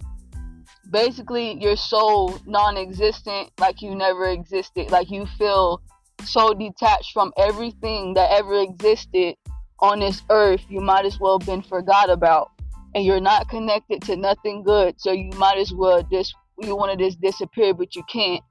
[0.90, 4.90] basically, you're so non existent, like you never existed.
[4.90, 5.82] Like you feel
[6.24, 9.34] so detached from everything that ever existed
[9.82, 12.50] on this earth, you might as well have been forgot about.
[12.94, 16.96] And you're not connected to nothing good, so you might as well just you want
[16.96, 18.42] to just disappear, but you can't.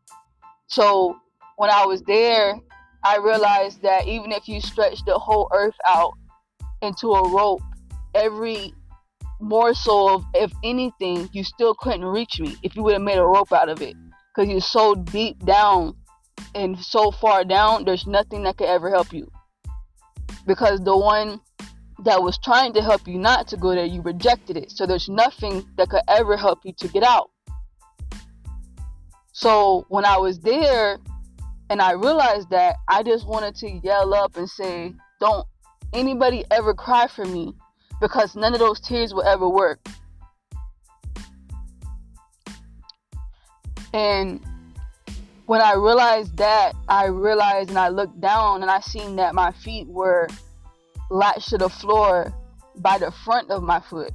[0.67, 1.15] So
[1.57, 2.59] when I was there,
[3.03, 6.13] I realized that even if you stretch the whole earth out
[6.81, 7.61] into a rope,
[8.15, 8.73] every
[9.39, 13.25] morsel of if anything, you still couldn't reach me if you would have made a
[13.25, 13.95] rope out of it.
[14.35, 15.95] Because you're so deep down
[16.55, 19.31] and so far down, there's nothing that could ever help you.
[20.45, 21.39] Because the one
[22.03, 24.71] that was trying to help you not to go there, you rejected it.
[24.71, 27.29] So there's nothing that could ever help you to get out.
[29.33, 30.99] So when I was there
[31.69, 35.47] and I realized that, I just wanted to yell up and say, Don't
[35.93, 37.53] anybody ever cry for me
[37.99, 39.79] because none of those tears will ever work.
[43.93, 44.41] And
[45.51, 49.51] when I realized that, I realized and I looked down and I seen that my
[49.51, 50.29] feet were
[51.09, 52.33] latched to the floor
[52.77, 54.13] by the front of my foot.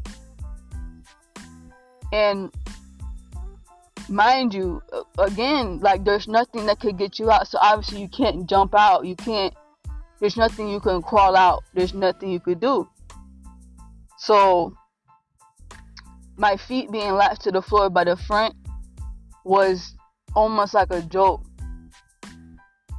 [2.10, 2.50] And
[4.08, 4.80] mind you,
[5.18, 7.48] again, like there's nothing that could get you out.
[7.48, 9.04] So obviously you can't jump out.
[9.04, 9.52] You can't,
[10.20, 11.64] there's nothing you can crawl out.
[11.74, 12.88] There's nothing you could do.
[14.16, 14.74] So
[16.38, 18.54] my feet being latched to the floor by the front
[19.44, 19.95] was
[20.36, 21.42] almost like a joke.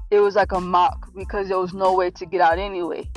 [0.10, 3.10] It was like a mock because there was no way to get out anyway.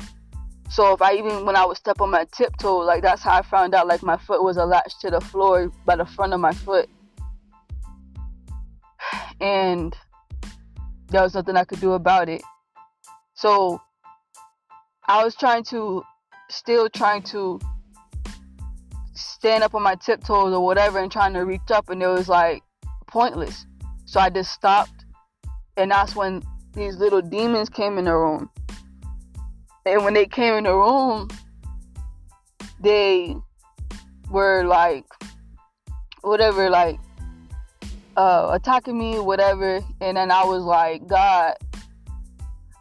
[0.69, 3.41] So if I even when I would step on my tiptoe, like that's how I
[3.41, 6.53] found out like my foot was latched to the floor by the front of my
[6.53, 6.87] foot.
[9.41, 9.97] And
[11.09, 12.43] there was nothing I could do about it.
[13.33, 13.81] So
[15.07, 16.03] I was trying to
[16.49, 17.59] still trying to
[19.15, 22.29] stand up on my tiptoes or whatever and trying to reach up and it was
[22.29, 22.61] like
[23.07, 23.65] pointless.
[24.11, 25.05] So I just stopped,
[25.77, 26.43] and that's when
[26.73, 28.49] these little demons came in the room.
[29.85, 31.29] And when they came in the room,
[32.81, 33.37] they
[34.29, 35.05] were like,
[36.23, 36.99] whatever, like,
[38.17, 39.79] uh, attacking me, whatever.
[40.01, 41.53] And then I was like, God,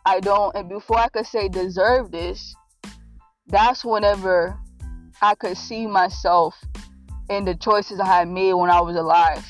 [0.05, 0.57] I don't.
[0.57, 2.57] And before I could say deserve this,
[3.47, 4.59] that's whenever
[5.23, 6.57] I could see myself
[7.29, 9.47] in the choices I had made when I was alive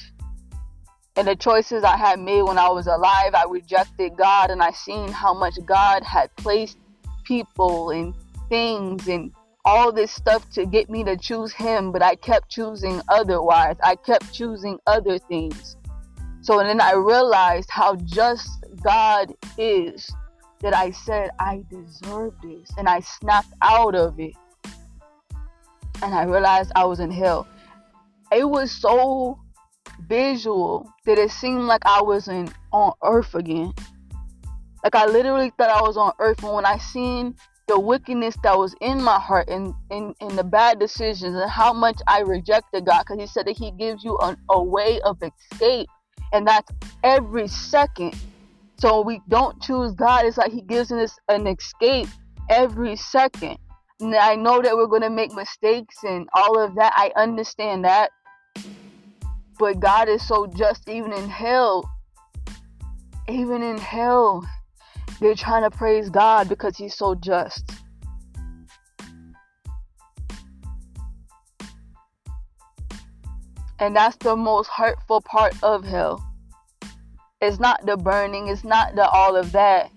[1.20, 4.70] and the choices I had made when I was alive, I rejected God and I
[4.70, 6.78] seen how much God had placed
[7.24, 8.14] people and
[8.48, 9.30] things and
[9.66, 13.76] all this stuff to get me to choose him, but I kept choosing otherwise.
[13.84, 15.76] I kept choosing other things.
[16.40, 18.48] So then I realized how just
[18.82, 20.10] God is
[20.60, 22.70] that I said, I deserve this.
[22.78, 24.32] And I snapped out of it.
[26.02, 27.46] And I realized I was in hell.
[28.32, 29.38] It was so
[30.10, 33.72] visual that it seemed like I was in on earth again.
[34.82, 37.36] Like I literally thought I was on earth and when I seen
[37.68, 41.72] the wickedness that was in my heart and, and, and the bad decisions and how
[41.72, 45.18] much I rejected God because he said that he gives you an, a way of
[45.22, 45.88] escape
[46.32, 46.70] and that's
[47.04, 48.18] every second.
[48.78, 50.24] So we don't choose God.
[50.24, 52.08] It's like he gives us an escape
[52.48, 53.58] every second.
[54.00, 56.92] And I know that we're going to make mistakes and all of that.
[56.96, 58.10] I understand that.
[59.60, 61.84] But God is so just, even in hell.
[63.28, 64.42] Even in hell,
[65.20, 67.70] they're trying to praise God because He's so just.
[73.78, 76.26] And that's the most hurtful part of hell.
[77.42, 79.90] It's not the burning, it's not the all of that.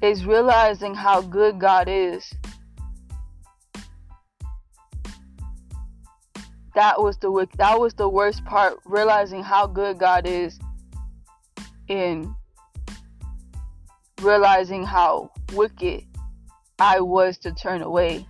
[0.00, 2.32] It's realizing how good God is
[6.80, 10.58] that was the that was the worst part realizing how good God is
[11.88, 12.34] in
[14.22, 16.04] realizing how wicked
[16.78, 18.26] I was to turn away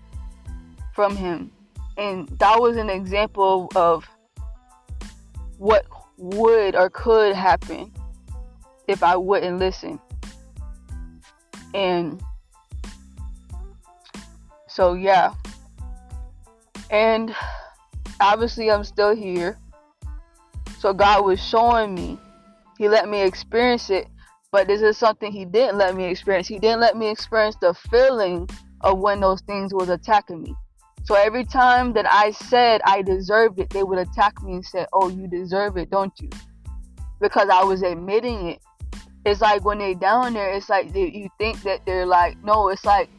[0.96, 1.52] from him.
[1.96, 4.04] And that was an example of
[5.58, 5.86] what
[6.16, 7.92] would or could happen
[8.88, 10.00] if I wouldn't listen.
[11.72, 12.20] And
[14.66, 15.34] so yeah.
[16.90, 17.32] And
[18.20, 19.58] obviously I'm still here.
[20.78, 22.18] So God was showing me.
[22.78, 24.08] He let me experience it.
[24.52, 26.48] But this is something he didn't let me experience.
[26.48, 28.48] He didn't let me experience the feeling
[28.80, 30.54] of when those things was attacking me.
[31.04, 34.86] So every time that I said I deserved it, they would attack me and say,
[34.92, 36.30] "Oh, you deserve it, don't you?"
[37.20, 38.60] Because I was admitting it.
[39.24, 42.70] It's like when they down there, it's like they, you think that they're like, no,
[42.70, 43.10] it's like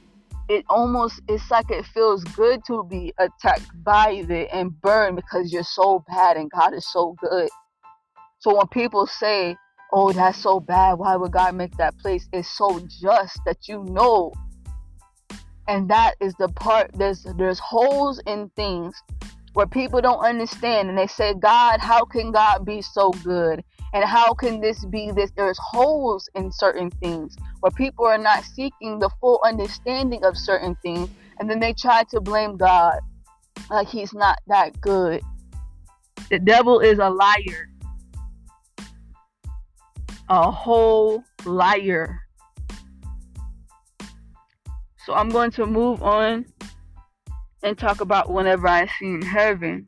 [0.51, 5.53] it almost it's like it feels good to be attacked by it and burned because
[5.53, 7.49] you're so bad and God is so good.
[8.39, 9.55] So when people say,
[9.93, 10.93] "Oh, that's so bad.
[10.95, 14.33] Why would God make that place?" It's so just that you know
[15.67, 18.93] and that is the part there's there's holes in things
[19.53, 23.63] where people don't understand and they say god how can god be so good
[23.93, 28.43] and how can this be this there's holes in certain things where people are not
[28.43, 32.99] seeking the full understanding of certain things and then they try to blame god
[33.71, 35.21] like he's not that good.
[36.29, 37.69] The devil is a liar.
[40.29, 42.19] A whole liar.
[45.05, 46.45] So I'm going to move on
[47.63, 49.85] and talk about whenever I seen heaven.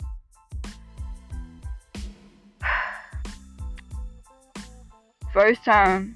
[5.33, 6.15] First time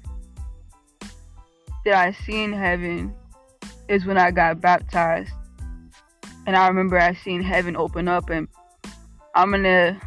[1.84, 3.12] that I seen heaven
[3.88, 5.32] is when I got baptized.
[6.46, 8.46] And I remember I seen heaven open up and
[9.34, 10.00] I'm gonna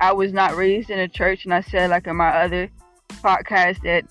[0.00, 2.70] I was not raised in a church and I said like in my other
[3.10, 4.04] podcast that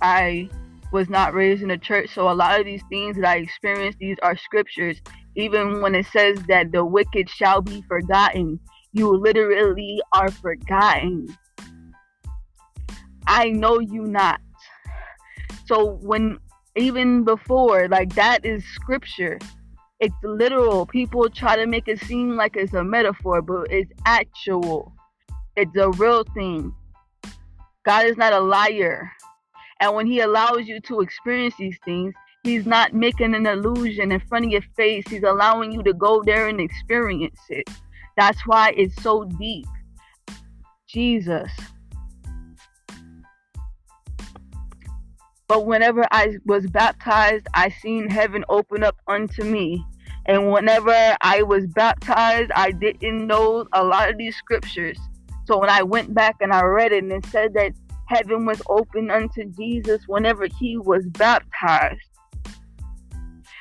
[0.00, 0.48] I
[0.92, 2.10] was not raised in a church.
[2.14, 5.00] So a lot of these things that I experienced, these are scriptures.
[5.34, 8.60] Even when it says that the wicked shall be forgotten,
[8.92, 11.36] you literally are forgotten.
[13.26, 14.40] I know you not.
[15.66, 16.38] So when
[16.76, 19.38] even before, like that is scripture.
[19.98, 20.84] It's literal.
[20.86, 24.92] People try to make it seem like it's a metaphor, but it's actual.
[25.56, 26.74] It's a real thing.
[27.84, 29.10] God is not a liar.
[29.80, 32.14] And when he allows you to experience these things,
[32.44, 35.04] he's not making an illusion in front of your face.
[35.08, 37.68] He's allowing you to go there and experience it.
[38.18, 39.66] That's why it's so deep.
[40.88, 41.50] Jesus.
[45.48, 49.84] But whenever I was baptized, I seen heaven open up unto me.
[50.26, 54.98] And whenever I was baptized, I didn't know a lot of these scriptures.
[55.44, 57.72] So when I went back and I read it and it said that
[58.08, 62.00] heaven was open unto Jesus whenever he was baptized.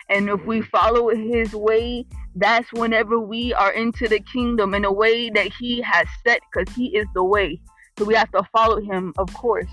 [0.10, 2.06] And if we follow his way,
[2.36, 6.74] that's whenever we are into the kingdom in a way that he has set, because
[6.76, 7.62] he is the way.
[7.98, 9.70] So we have to follow him, of course.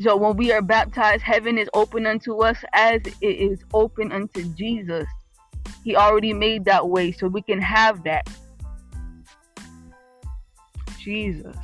[0.00, 4.44] So when we are baptized, heaven is open unto us as it is open unto
[4.54, 5.06] Jesus.
[5.84, 8.26] He already made that way, so we can have that.
[10.98, 11.56] Jesus.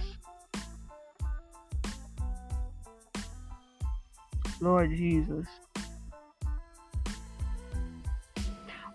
[4.60, 5.46] Lord Jesus.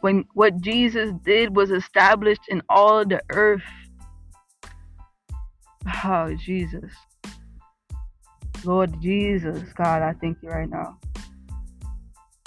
[0.02, 3.64] When what Jesus did was established in all the earth.
[6.04, 6.92] Oh, Jesus.
[8.64, 11.00] Lord Jesus, God, I thank you right now.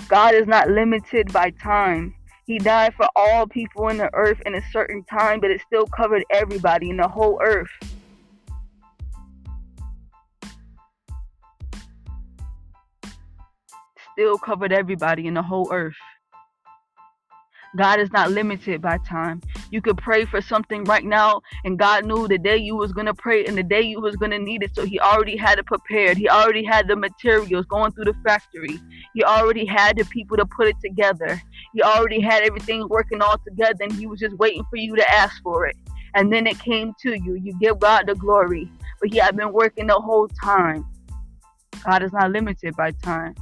[0.08, 2.14] God is not limited by time.
[2.46, 5.86] He died for all people in the earth in a certain time, but it still
[5.86, 7.70] covered everybody in the whole earth.
[14.14, 15.96] still covered everybody in the whole earth.
[17.76, 19.40] God is not limited by time.
[19.74, 23.12] You could pray for something right now, and God knew the day you was gonna
[23.12, 24.72] pray and the day you was gonna need it.
[24.72, 26.16] So He already had it prepared.
[26.16, 28.78] He already had the materials going through the factory.
[29.14, 31.42] He already had the people to put it together.
[31.72, 35.12] He already had everything working all together, and He was just waiting for you to
[35.12, 35.76] ask for it.
[36.14, 37.34] And then it came to you.
[37.34, 38.70] You give God the glory,
[39.00, 40.86] but He had been working the whole time.
[41.84, 43.34] God is not limited by time.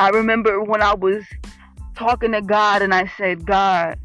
[0.00, 1.24] I remember when I was
[1.94, 3.98] talking to God and I said, God,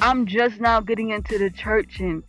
[0.00, 2.22] I'm just now getting into the church and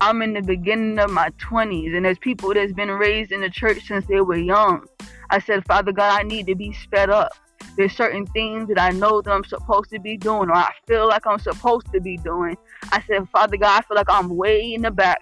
[0.00, 3.50] I'm in the beginning of my 20s and there's people that's been raised in the
[3.50, 4.86] church since they were young.
[5.30, 7.32] I said, Father God, I need to be sped up.
[7.76, 11.08] There's certain things that I know that I'm supposed to be doing or I feel
[11.08, 12.56] like I'm supposed to be doing.
[12.92, 15.18] I said, Father God, I feel like I'm way in the back.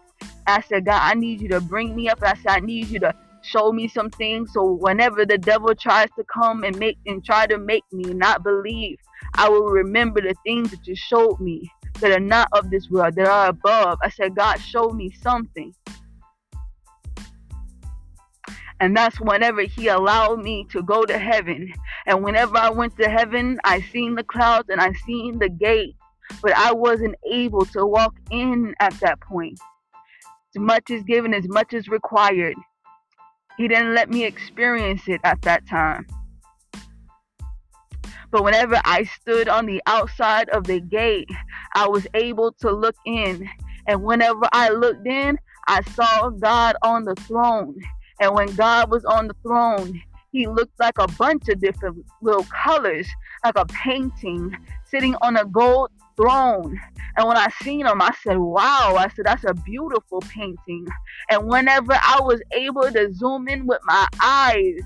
[0.47, 2.23] I said, God, I need you to bring me up.
[2.23, 6.09] I said, I need you to show me some things so whenever the devil tries
[6.17, 8.99] to come and make and try to make me not believe
[9.35, 11.71] i will remember the things that you showed me
[12.01, 15.75] that are not of this world that are above i said god show me something
[18.81, 21.73] and that's whenever he allowed me to go to heaven
[22.07, 25.95] and whenever i went to heaven i seen the clouds and i seen the gate
[26.43, 29.59] but I wasn't able to walk in at that point.
[30.55, 32.55] As much is given, as much is required.
[33.61, 36.07] He didn't let me experience it at that time.
[38.31, 41.29] But whenever I stood on the outside of the gate,
[41.75, 43.47] I was able to look in.
[43.87, 45.39] And whenever I looked in,
[45.69, 47.79] I saw God on the throne.
[48.19, 50.01] And when God was on the throne,
[50.33, 53.07] he looked like a bunch of different little colors,
[53.45, 54.57] like a painting
[54.87, 55.91] sitting on a gold
[56.21, 56.79] throne.
[57.17, 60.87] And when I seen them, I said, wow, I said, that's a beautiful painting.
[61.31, 64.79] And whenever I was able to zoom in with my eyes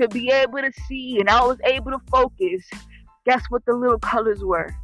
[0.00, 2.64] to be able to see and I was able to focus,
[3.26, 4.74] guess what the little colors were?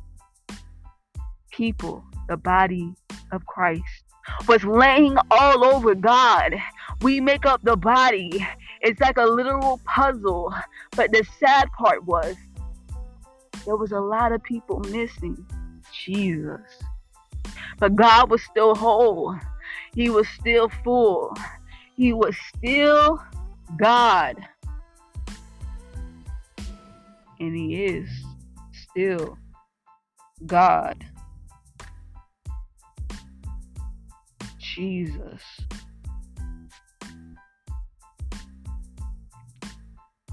[1.51, 2.95] People, the body
[3.33, 4.05] of Christ
[4.49, 6.55] was laying all over God.
[7.03, 8.47] We make up the body.
[8.81, 10.55] It's like a literal puzzle.
[10.97, 12.37] But the sad part was
[13.65, 15.47] there was a lot of people missing
[16.05, 16.61] Jesus.
[17.79, 19.39] But God was still whole.
[19.95, 21.37] He was still full.
[21.97, 23.23] He was still
[23.77, 24.37] God.
[27.41, 28.09] And He is
[28.91, 29.39] still
[30.47, 31.05] God.
[34.59, 35.43] Jesus.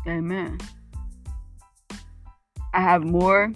[0.07, 0.57] Amen.
[2.73, 3.53] I have more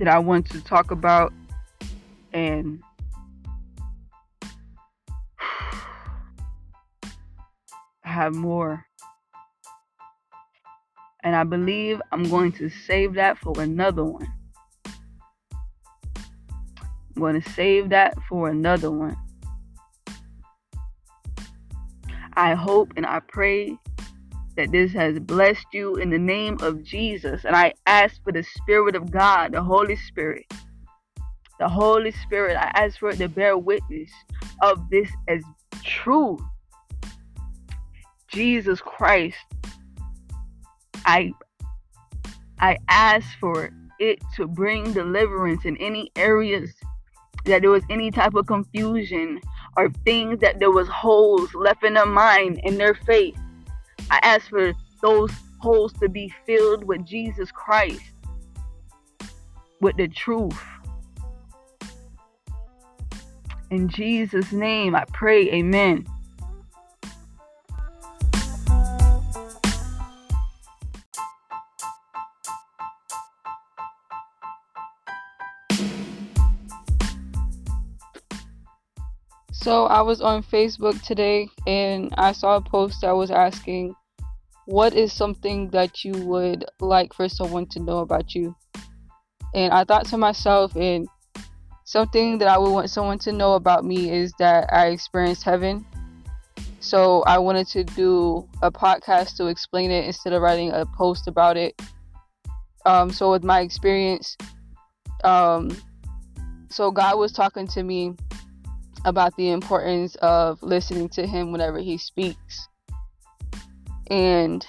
[0.00, 1.32] that I want to talk about
[2.32, 2.82] and
[8.00, 8.86] have more.
[11.22, 14.26] And I believe I'm going to save that for another one.
[14.86, 19.18] I'm going to save that for another one.
[22.32, 23.76] I hope and I pray
[24.60, 27.46] that this has blessed you in the name of Jesus.
[27.46, 30.44] And I ask for the Spirit of God, the Holy Spirit.
[31.58, 34.10] The Holy Spirit, I ask for it to bear witness
[34.60, 35.42] of this as
[35.82, 36.38] true.
[38.28, 39.38] Jesus Christ,
[41.06, 41.32] I
[42.58, 46.74] I ask for it to bring deliverance in any areas
[47.46, 49.40] that there was any type of confusion
[49.78, 53.38] or things that there was holes left in their mind in their faith.
[54.10, 55.30] I ask for those
[55.60, 58.02] holes to be filled with Jesus Christ,
[59.80, 60.60] with the truth.
[63.70, 66.06] In Jesus' name, I pray, amen.
[79.52, 83.94] So I was on Facebook today and I saw a post that was asking,
[84.66, 88.54] What is something that you would like for someone to know about you?
[89.54, 91.08] And I thought to myself, and
[91.84, 95.84] something that I would want someone to know about me is that I experienced heaven.
[96.78, 101.26] So I wanted to do a podcast to explain it instead of writing a post
[101.26, 101.80] about it.
[102.86, 104.36] Um, so with my experience,
[105.24, 105.76] um,
[106.70, 108.14] so God was talking to me
[109.04, 112.68] about the importance of listening to him whenever he speaks.
[114.10, 114.66] And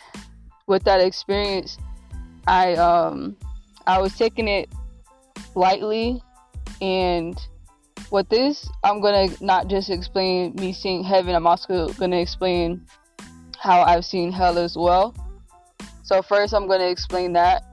[0.68, 1.78] with that experience,
[2.48, 3.36] I um
[3.88, 4.70] I was taking it
[5.56, 6.22] lightly
[6.82, 7.39] and
[8.12, 12.86] with this I'm gonna not just explain me seeing heaven, I'm also gonna explain
[13.58, 15.16] how I've seen hell as well.
[16.04, 17.64] So first I'm gonna explain that.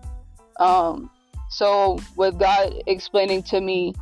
[0.59, 1.11] Um
[1.51, 3.95] so with God explaining to me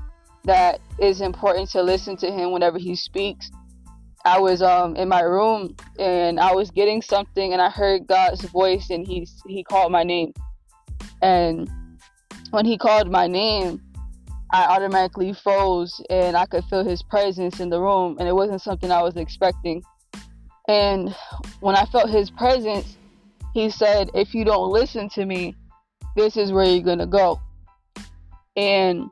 [0.45, 3.51] that it's important to listen to him whenever he speaks.
[4.27, 8.45] I was um in my room and I was getting something and I heard God's
[8.47, 10.33] voice and he he called my name.
[11.23, 11.71] And
[12.51, 13.81] when he called my name,
[14.53, 18.63] I automatically froze and I could feel his presence in the room and it wasn't
[18.63, 19.85] something I was expecting.
[20.67, 21.15] And
[21.61, 22.97] when I felt his presence,
[23.55, 25.55] he said, "If you don't listen to me,
[26.17, 27.41] this is where you're going to go."
[28.57, 29.09] And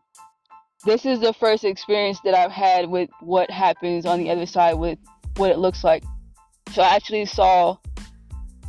[0.85, 4.75] this is the first experience that I've had with what happens on the other side
[4.75, 4.99] with
[5.37, 6.05] what it looks like.
[6.73, 7.77] So I actually saw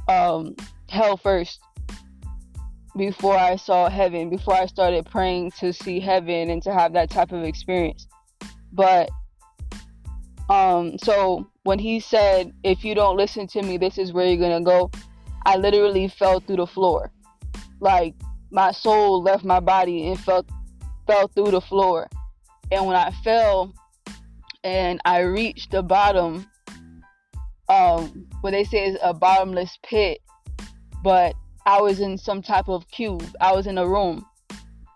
[0.08, 0.56] um,
[0.90, 1.60] hell first
[2.96, 7.10] before I saw heaven, before I started praying to see heaven and to have that
[7.10, 8.08] type of experience.
[8.72, 9.10] But
[10.48, 14.50] um so when he said if you don't listen to me this is where you're
[14.50, 14.92] to go,
[15.46, 17.12] I literally fell through the floor.
[17.80, 18.16] Like
[18.52, 20.48] my soul left my body and felt
[21.08, 22.08] fell through the floor.
[22.72, 23.74] And when I fell
[24.64, 26.48] and I reached the bottom,
[27.70, 30.20] um, what they say is a bottomless pit,
[31.04, 31.36] but
[31.66, 33.26] I was in some type of cube.
[33.42, 34.26] I was in a room.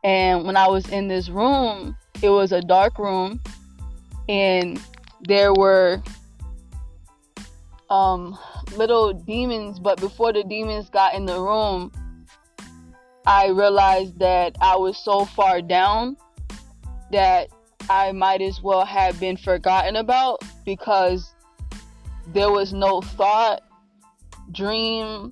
[0.03, 3.41] And when I was in this room, it was a dark room
[4.29, 4.79] and
[5.23, 6.01] there were
[7.89, 8.37] um,
[8.75, 11.91] little demons, but before the demons got in the room,
[13.25, 16.17] I realized that I was so far down
[17.11, 17.49] that
[17.89, 21.33] I might as well have been forgotten about because
[22.27, 23.61] there was no thought,
[24.51, 25.31] dream,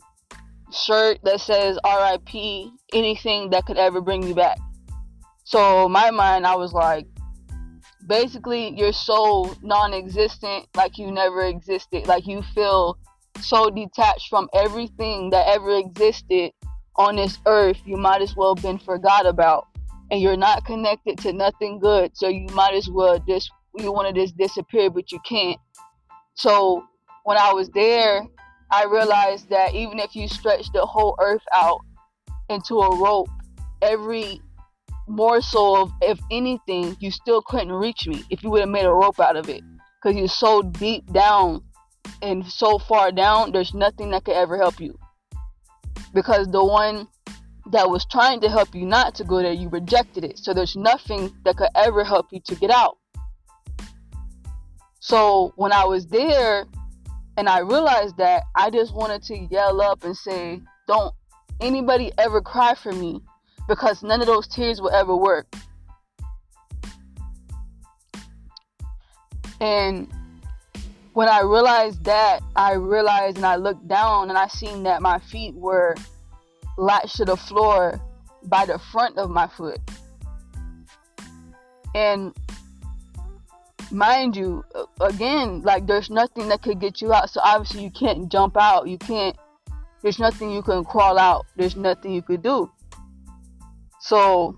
[0.71, 4.57] shirt that says RIP, anything that could ever bring me back.
[5.43, 7.07] So, my mind, I was like,
[8.07, 12.97] basically you're so non-existent like you never existed like you feel
[13.41, 16.51] so detached from everything that ever existed
[16.97, 19.67] on this earth you might as well been forgot about.
[20.09, 24.13] And you're not connected to nothing good so you might as well just you want
[24.13, 25.59] to just disappear but you can't.
[26.35, 26.83] So
[27.27, 28.25] when i was there
[28.71, 31.81] i realized that even if you stretch the whole earth out
[32.49, 33.27] into a rope
[33.81, 34.39] every
[35.09, 38.91] morsel of if anything you still couldn't reach me if you would have made a
[38.91, 39.61] rope out of it.
[40.01, 41.61] Because you're so deep down
[42.21, 44.97] and so far down there's nothing that could ever help you
[46.17, 47.07] because the one
[47.71, 50.75] that was trying to help you not to go there you rejected it so there's
[50.75, 52.97] nothing that could ever help you to get out
[54.99, 56.65] so when i was there
[57.37, 61.13] and i realized that i just wanted to yell up and say don't
[61.59, 63.21] anybody ever cry for me
[63.67, 65.47] because none of those tears will ever work.
[69.59, 70.07] And
[71.17, 75.17] when I realized that, I realized and I looked down and I seen that my
[75.17, 75.95] feet were
[76.77, 77.99] latched to the floor
[78.43, 79.79] by the front of my foot.
[81.95, 82.37] And
[83.89, 84.63] mind you,
[85.01, 87.31] again, like there's nothing that could get you out.
[87.31, 88.87] So obviously you can't jump out.
[88.87, 89.35] You can't,
[90.03, 91.47] there's nothing you can crawl out.
[91.55, 92.69] There's nothing you could do.
[94.01, 94.55] So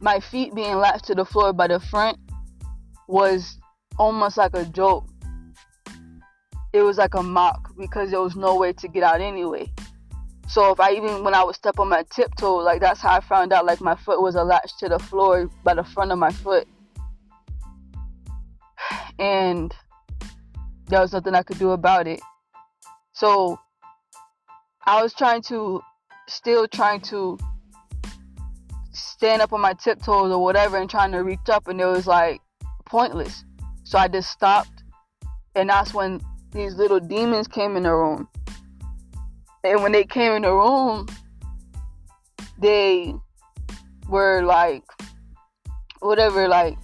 [0.00, 2.18] my feet being latched to the floor by the front
[3.06, 3.57] was
[3.98, 5.06] almost like a joke.
[6.72, 9.72] It was like a mock because there was no way to get out anyway.
[10.48, 13.20] So if I even when I would step on my tiptoe, like that's how I
[13.20, 16.30] found out like my foot was latched to the floor by the front of my
[16.30, 16.66] foot.
[19.18, 19.74] And
[20.86, 22.20] there was nothing I could do about it.
[23.12, 23.58] So
[24.86, 25.82] I was trying to
[26.28, 27.38] still trying to
[28.92, 32.06] stand up on my tiptoes or whatever and trying to reach up and it was
[32.06, 32.40] like
[32.86, 33.44] pointless.
[33.88, 34.82] So I just stopped
[35.54, 36.20] and that's when
[36.52, 38.28] these little demons came in the room.
[39.64, 41.06] And when they came in the room,
[42.58, 43.14] they
[44.06, 44.82] were like
[46.00, 46.76] whatever like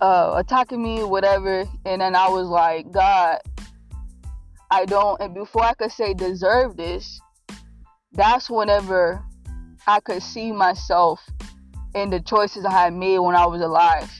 [0.00, 3.38] uh attacking me whatever and then I was like god
[4.72, 7.20] I don't and before I could say deserve this
[8.12, 9.24] that's whenever
[9.86, 11.20] I could see myself
[11.94, 14.10] in the choices I had made when I was alive.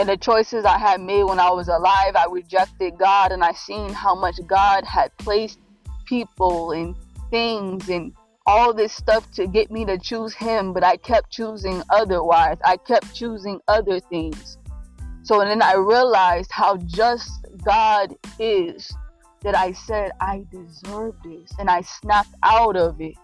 [0.00, 3.52] And the choices I had made when I was alive, I rejected God and I
[3.52, 5.58] seen how much God had placed
[6.06, 6.96] people and
[7.28, 8.14] things and
[8.46, 12.56] all this stuff to get me to choose him, but I kept choosing otherwise.
[12.64, 14.56] I kept choosing other things.
[15.22, 18.90] So and then I realized how just God is
[19.42, 23.16] that I said I deserve this and I snapped out of it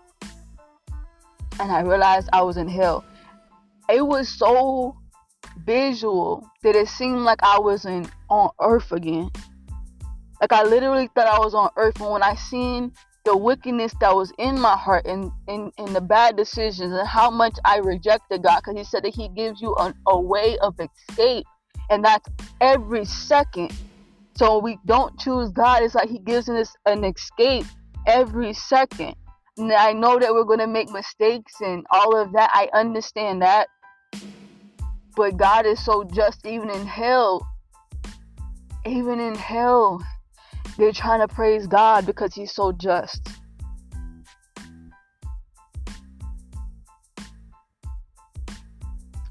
[1.58, 3.02] and I realized I was in hell.
[3.88, 4.94] It was so
[5.64, 9.30] visual that it seemed like I was in on earth again.
[10.40, 12.92] Like I literally thought I was on earth and when I seen
[13.24, 17.30] the wickedness that was in my heart and, and, and the bad decisions and how
[17.30, 20.76] much I rejected God because he said that he gives you an, a way of
[20.78, 21.44] escape
[21.90, 22.28] and that's
[22.60, 23.74] every second.
[24.36, 27.64] So we don't choose God, it's like he gives us an escape
[28.06, 29.14] every second.
[29.58, 32.50] And I know that we're going to make mistakes and all of that.
[32.52, 33.68] I understand that.
[35.16, 37.48] But God is so just, even in hell.
[38.84, 40.04] Even in hell,
[40.76, 43.26] they're trying to praise God because He's so just.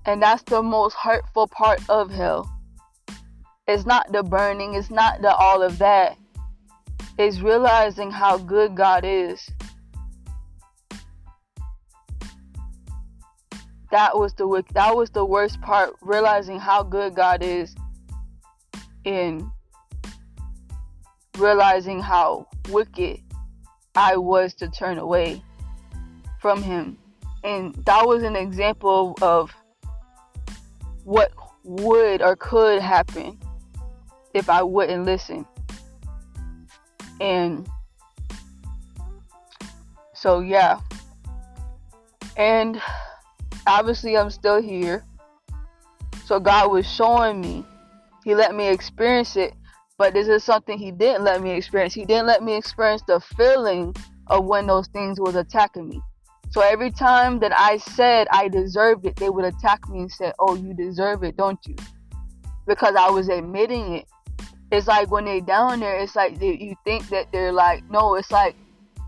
[0.07, 2.51] And that's the most hurtful part of hell.
[3.67, 6.17] It's not the burning, it's not the all of that.
[7.17, 9.49] It's realizing how good God is
[13.95, 17.73] that was the that was the worst part realizing how good God is
[19.05, 19.49] in
[21.37, 23.21] realizing how wicked
[23.95, 25.41] I was to turn away
[26.41, 26.97] from him.
[27.45, 29.55] And that was an example of
[31.05, 31.31] what
[31.63, 33.39] would or could happen
[34.33, 35.45] if I wouldn't listen.
[37.21, 37.65] And
[40.13, 40.81] so yeah.
[42.35, 42.81] And
[43.67, 45.05] obviously, I'm still here.
[46.25, 47.65] So God was showing me.
[48.23, 49.53] He let me experience it.
[49.97, 51.93] But this is something He didn't let me experience.
[51.93, 53.95] He didn't let me experience the feeling
[54.27, 56.01] of when those things was attacking me.
[56.49, 60.31] So every time that I said I deserved it, they would attack me and say,
[60.39, 61.75] "Oh, you deserve it, don't you?"
[62.67, 64.05] Because I was admitting it.
[64.71, 68.15] It's like when they down there, it's like they, you think that they're like, no,
[68.15, 68.55] it's like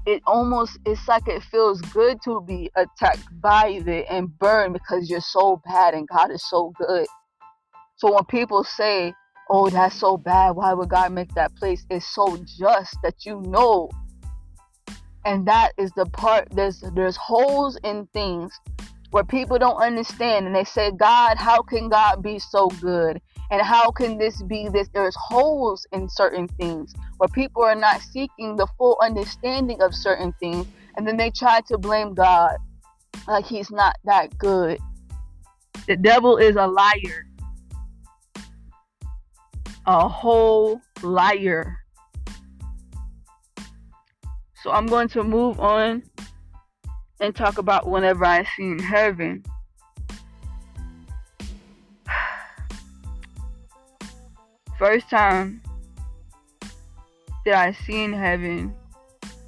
[0.08, 5.10] it almost it's like it feels good to be attacked by it and burned because
[5.10, 7.06] you're so bad and God is so good.
[7.98, 9.14] So when people say,
[9.50, 10.52] "Oh, that's so bad.
[10.52, 13.90] Why would God make that place?" It's so just that you know.
[15.26, 18.58] And that is the part there's there's holes in things
[19.12, 23.62] where people don't understand and they say, "God, how can God be so good?" And
[23.62, 24.90] how can this be this?
[24.94, 30.34] There's holes in certain things where people are not seeking the full understanding of certain
[30.40, 30.66] things.
[30.96, 32.58] And then they try to blame God
[33.28, 34.80] like he's not that good.
[35.88, 37.26] The devil is a liar.
[39.86, 41.78] A whole liar.
[44.64, 46.04] So I'm going to move on
[47.22, 49.44] and talk about whenever I seen heaven.
[54.78, 55.62] First time
[57.46, 58.76] that I seen heaven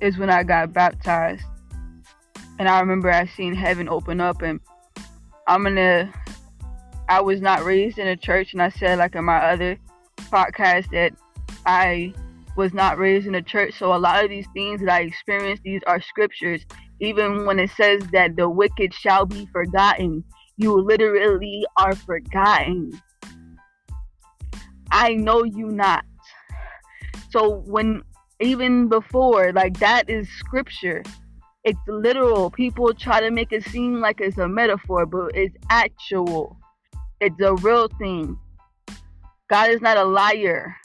[0.01, 1.43] is when I got baptized.
[2.57, 4.59] And I remember I seen heaven open up and
[5.47, 6.11] I'm gonna
[7.07, 9.77] I was not raised in a church and I said like in my other
[10.17, 11.13] podcast that
[11.65, 12.13] I
[12.55, 13.75] was not raised in a church.
[13.77, 16.65] So a lot of these things that I experienced, these are scriptures.
[16.99, 20.23] Even when it says that the wicked shall be forgotten,
[20.57, 22.99] you literally are forgotten.
[24.91, 26.05] I know you not.
[27.29, 28.03] So when
[28.39, 31.03] even before, like that is scripture.
[31.65, 32.49] It's literal.
[32.49, 36.57] People try to make it seem like it's a metaphor, but it's actual.
[37.19, 38.39] It's a real thing.
[39.49, 40.75] God is not a liar.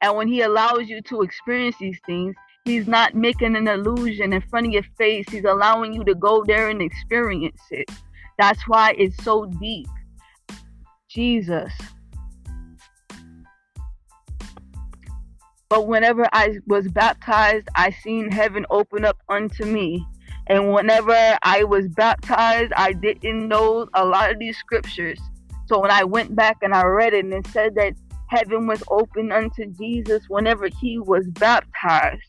[0.00, 4.40] And when he allows you to experience these things, he's not making an illusion in
[4.42, 5.26] front of your face.
[5.28, 7.90] He's allowing you to go there and experience it.
[8.38, 9.88] That's why it's so deep.
[11.10, 11.72] Jesus.
[15.68, 20.06] But whenever I was baptized, I seen heaven open up unto me.
[20.46, 25.18] And whenever I was baptized, I didn't know a lot of these scriptures.
[25.66, 27.94] So when I went back and I read it and it said that
[28.28, 32.22] heaven was open unto Jesus whenever he was baptized.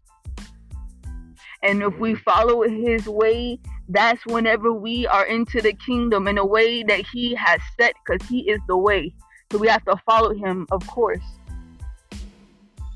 [1.61, 3.59] And if we follow his way,
[3.89, 8.27] that's whenever we are into the kingdom in a way that he has set because
[8.27, 9.13] he is the way.
[9.51, 11.23] So we have to follow him, of course.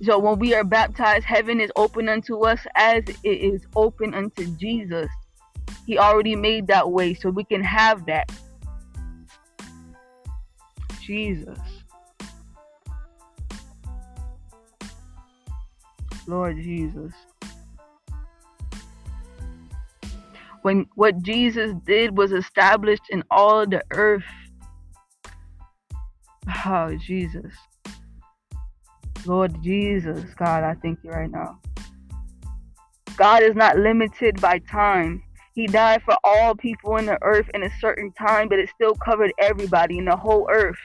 [0.03, 4.45] So when we are baptized, heaven is open unto us as it is open unto
[4.56, 5.07] Jesus.
[5.86, 8.32] He already made that way so we can have that.
[11.02, 11.60] Jesus.
[16.26, 17.14] Lord Jesus.
[20.64, 24.23] When what Jesus did was established in all the earth.
[26.65, 27.53] Oh, Jesus.
[29.26, 31.60] Lord Jesus, God, I thank you right now.
[33.18, 35.22] God is not limited by time.
[35.53, 38.95] He died for all people in the earth in a certain time, but it still
[38.95, 40.80] covered everybody in the whole earth.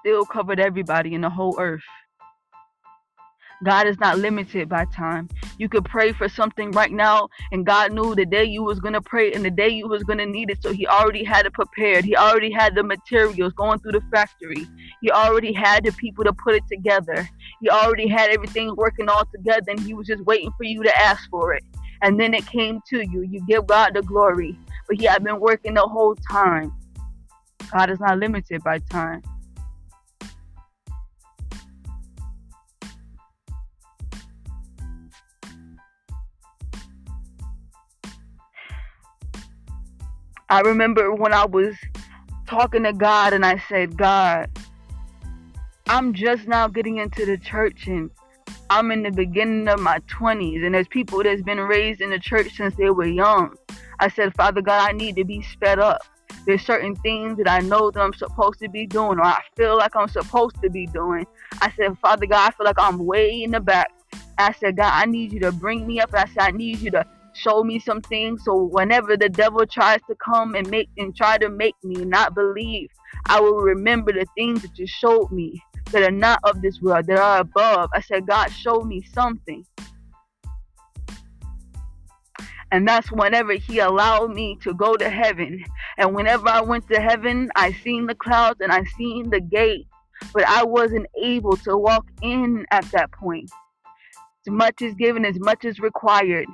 [0.00, 1.82] Still covered everybody in the whole earth.
[3.62, 5.28] God is not limited by time.
[5.60, 9.02] You could pray for something right now, and God knew the day you was gonna
[9.02, 10.62] pray and the day you was gonna need it.
[10.62, 12.06] So He already had it prepared.
[12.06, 14.66] He already had the materials going through the factory.
[15.02, 17.28] He already had the people to put it together.
[17.60, 20.98] He already had everything working all together, and He was just waiting for you to
[20.98, 21.62] ask for it.
[22.00, 23.20] And then it came to you.
[23.20, 24.56] You give God the glory,
[24.88, 26.72] but He had been working the whole time.
[27.70, 29.20] God is not limited by time.
[40.50, 41.76] I remember when I was
[42.48, 44.50] talking to God and I said, God,
[45.86, 48.10] I'm just now getting into the church and
[48.68, 52.18] I'm in the beginning of my 20s and there's people that's been raised in the
[52.18, 53.54] church since they were young.
[54.00, 56.02] I said, Father God, I need to be sped up.
[56.46, 59.76] There's certain things that I know that I'm supposed to be doing or I feel
[59.76, 61.28] like I'm supposed to be doing.
[61.60, 63.92] I said, Father God, I feel like I'm way in the back.
[64.36, 66.10] I said, God, I need you to bring me up.
[66.12, 67.06] I said, I need you to
[67.40, 71.38] show me some things so whenever the devil tries to come and make and try
[71.38, 72.88] to make me not believe
[73.26, 75.62] i will remember the things that you showed me
[75.92, 77.90] that are not of this world, that are above.
[77.94, 79.64] I said, God, show me something.
[82.72, 85.64] And that's whenever he allowed me to go to heaven.
[85.98, 89.86] And whenever I went to heaven, I seen the clouds and I seen the gate.
[90.32, 93.50] But I wasn't able to walk in at that point.
[94.46, 96.46] As much is given, as much is required.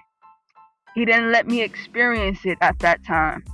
[0.96, 3.44] He didn't let me experience it at that time.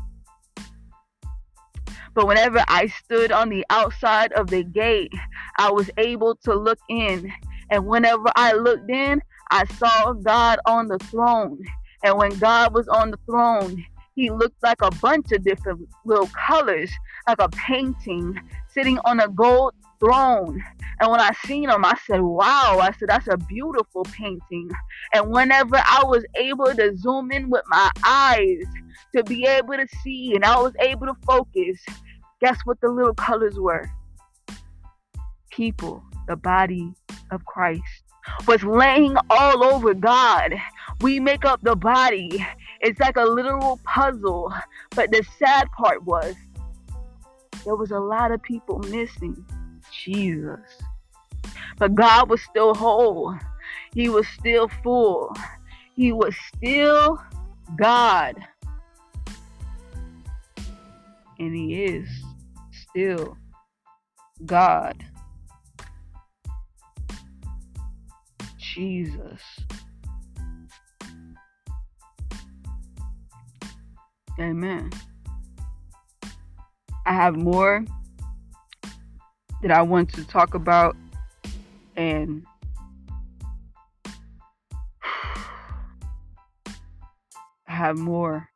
[2.14, 5.12] But whenever I stood on the outside of the gate,
[5.58, 7.32] I was able to look in.
[7.68, 9.20] And whenever I looked in,
[9.50, 11.58] I saw God on the throne.
[12.04, 16.28] And when God was on the throne, he looked like a bunch of different little
[16.28, 16.92] colors,
[17.26, 18.38] like a painting
[18.68, 20.62] sitting on a gold throne.
[21.00, 24.70] And when I seen him, I said, wow, I said, that's a beautiful painting.
[25.14, 28.62] And whenever I was able to zoom in with my eyes
[29.14, 31.80] to be able to see and I was able to focus,
[32.40, 33.90] guess what the little colors were?
[35.50, 36.92] People, the body
[37.30, 37.82] of Christ
[38.46, 40.54] was laying all over God.
[41.00, 42.44] We make up the body.
[42.80, 44.52] It's like a literal puzzle.
[44.94, 46.34] But the sad part was
[47.64, 49.44] there was a lot of people missing
[49.92, 50.60] Jesus.
[51.78, 53.36] But God was still whole.
[53.94, 55.34] He was still full.
[55.94, 57.20] He was still
[57.76, 58.36] God.
[61.38, 62.08] And He is
[62.90, 63.36] still
[64.46, 65.04] God.
[68.58, 69.42] Jesus.
[74.38, 74.90] Amen.
[77.04, 77.84] I have more
[79.62, 80.96] that I want to talk about
[81.96, 82.44] and
[87.64, 88.48] have more.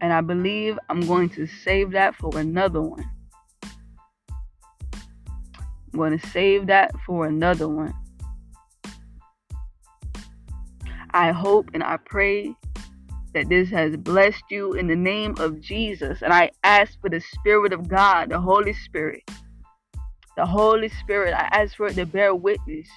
[0.00, 3.10] And I believe I'm going to save that for another one.
[3.64, 7.94] I'm going to save that for another one.
[11.10, 12.54] I hope and I pray
[13.36, 16.22] that this has blessed you in the name of Jesus.
[16.22, 19.30] And I ask for the Spirit of God, the Holy Spirit.
[20.38, 22.88] The Holy Spirit, I ask for it to bear witness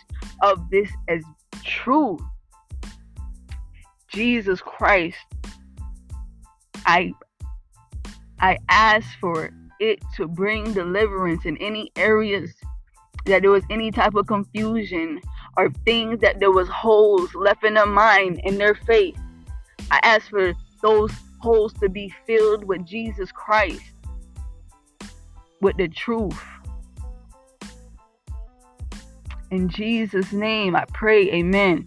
[0.41, 1.23] of this as
[1.65, 2.17] true.
[4.07, 5.17] Jesus Christ,
[6.85, 7.11] I
[8.39, 9.51] I ask for
[9.81, 12.53] it to bring deliverance in any areas
[13.25, 15.19] that there was any type of confusion
[15.57, 19.17] or things that there was holes left in their mind in their faith.
[19.91, 23.81] I ask for those holes to be filled with Jesus Christ,
[25.61, 26.39] with the truth.
[29.51, 31.85] In Jesus' name I pray, amen.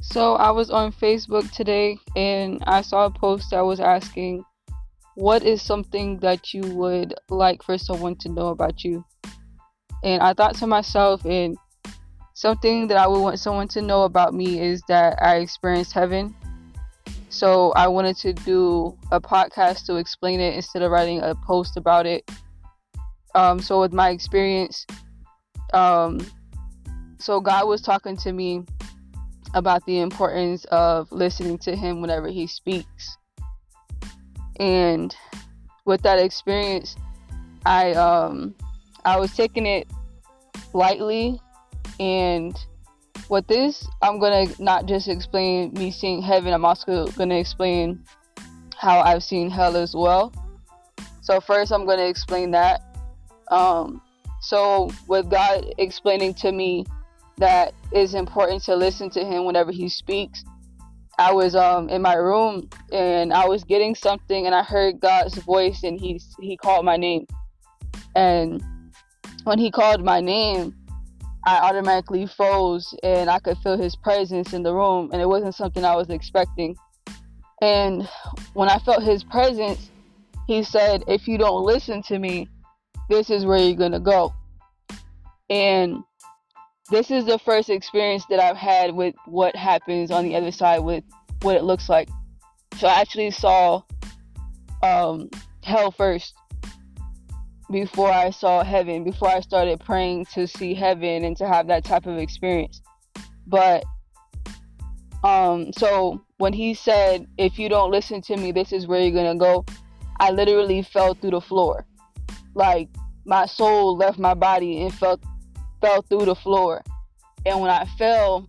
[0.00, 4.44] So I was on Facebook today and I saw a post that was asking,
[5.18, 9.04] What is something that you would like for someone to know about you?
[10.04, 11.56] And I thought to myself, and
[12.34, 16.36] something that I would want someone to know about me is that I experienced heaven.
[17.30, 21.76] So I wanted to do a podcast to explain it instead of writing a post
[21.76, 22.30] about it.
[23.34, 24.86] Um, so with my experience,
[25.74, 26.24] um,
[27.18, 28.64] so God was talking to me
[29.52, 33.17] about the importance of listening to him whenever he speaks.
[34.58, 35.14] And
[35.84, 36.96] with that experience,
[37.64, 38.54] I um
[39.04, 39.88] I was taking it
[40.72, 41.40] lightly
[42.00, 42.58] and
[43.28, 48.02] with this, I'm gonna not just explain me seeing heaven, I'm also gonna explain
[48.76, 50.32] how I've seen hell as well.
[51.20, 52.82] So first I'm gonna explain that.
[53.50, 54.00] Um
[54.40, 56.86] so with God explaining to me
[57.38, 60.44] that it's important to listen to him whenever he speaks.
[61.18, 65.36] I was um in my room and I was getting something and I heard God's
[65.38, 67.26] voice and he he called my name.
[68.14, 68.62] And
[69.44, 70.74] when he called my name,
[71.44, 75.56] I automatically froze and I could feel his presence in the room and it wasn't
[75.56, 76.76] something I was expecting.
[77.60, 78.08] And
[78.54, 79.90] when I felt his presence,
[80.46, 82.48] he said, "If you don't listen to me,
[83.10, 84.32] this is where you're going to go."
[85.50, 86.04] And
[86.90, 90.80] this is the first experience that I've had with what happens on the other side
[90.80, 91.04] with
[91.42, 92.08] what it looks like.
[92.78, 93.82] So I actually saw
[94.82, 95.28] um,
[95.62, 96.34] hell first
[97.70, 101.84] before I saw heaven, before I started praying to see heaven and to have that
[101.84, 102.80] type of experience.
[103.46, 103.84] But
[105.24, 109.32] um so when he said if you don't listen to me this is where you're
[109.32, 109.64] to go,
[110.20, 111.84] I literally fell through the floor.
[112.54, 112.88] Like
[113.24, 115.20] my soul left my body and felt
[115.80, 116.82] fell through the floor.
[117.46, 118.48] And when I fell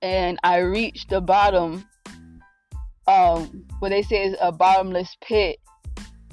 [0.00, 1.84] and I reached the bottom,
[3.06, 5.58] um, what they say is a bottomless pit,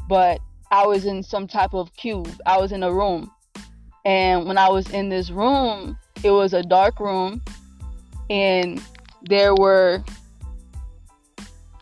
[0.07, 0.39] but
[0.71, 2.29] I was in some type of cube.
[2.45, 3.31] I was in a room.
[4.05, 7.41] And when I was in this room, it was a dark room
[8.29, 8.81] and
[9.23, 10.03] there were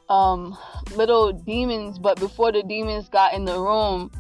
[0.09, 0.57] um,
[0.95, 4.11] little demons, but before the demons got in the room,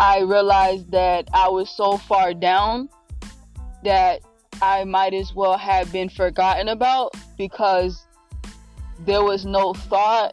[0.00, 2.88] I realized that I was so far down
[3.84, 4.22] that
[4.62, 8.06] I might as well have been forgotten about because
[9.00, 10.32] there was no thought,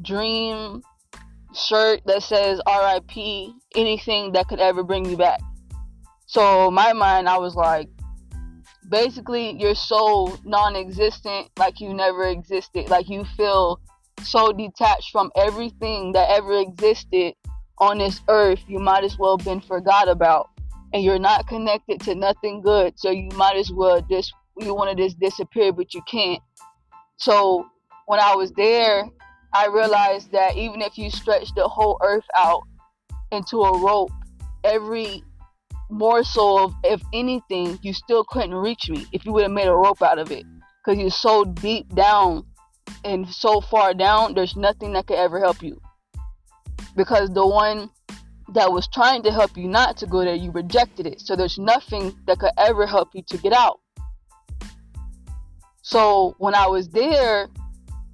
[0.00, 0.80] dream,
[1.52, 5.40] shirt that says RIP, anything that could ever bring me back.
[6.26, 7.88] So, my mind, I was like,
[8.88, 13.78] basically you're so non-existent like you never existed like you feel
[14.22, 17.34] so detached from everything that ever existed
[17.80, 20.50] on this earth you might as well been forgot about.
[20.92, 24.96] And you're not connected to nothing good so you might as well just you want
[24.96, 26.42] to just disappear but you can't.
[27.16, 27.66] So
[28.08, 29.04] when i was there
[29.54, 32.62] i realized that even if you stretch the whole earth out
[33.30, 34.10] into a rope
[34.64, 35.22] every
[35.90, 39.74] morsel of if anything you still couldn't reach me if you would have made a
[39.74, 40.44] rope out of it.
[40.84, 42.44] Because you're so deep down
[43.04, 45.78] and so far down there's nothing that could ever help you
[46.98, 47.88] because the one
[48.52, 51.58] that was trying to help you not to go there you rejected it so there's
[51.58, 53.80] nothing that could ever help you to get out
[55.80, 57.48] so when i was there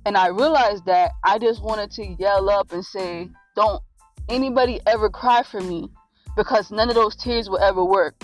[0.07, 3.83] and i realized that i just wanted to yell up and say don't
[4.29, 5.89] anybody ever cry for me
[6.37, 8.15] because none of those tears will ever work.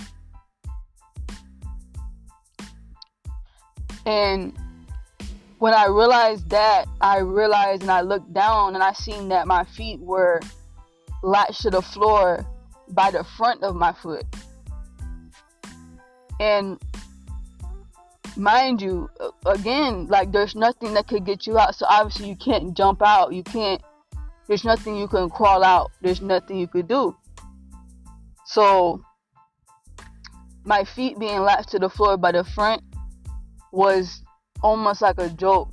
[4.05, 4.57] And
[5.61, 9.63] when I realized that, I realized and I looked down and I seen that my
[9.63, 10.39] feet were
[11.21, 12.43] latched to the floor
[12.89, 14.25] by the front of my foot.
[16.39, 16.81] And
[18.35, 19.07] mind you,
[19.45, 21.75] again, like there's nothing that could get you out.
[21.75, 23.31] So obviously you can't jump out.
[23.31, 23.83] You can't,
[24.47, 25.91] there's nothing you can crawl out.
[26.01, 27.15] There's nothing you could do.
[28.47, 29.03] So
[30.63, 32.81] my feet being latched to the floor by the front
[33.71, 34.23] was
[34.61, 35.71] almost like a joke.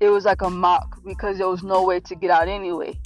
[0.00, 2.98] It was like a mock because there was no way to get out anyway.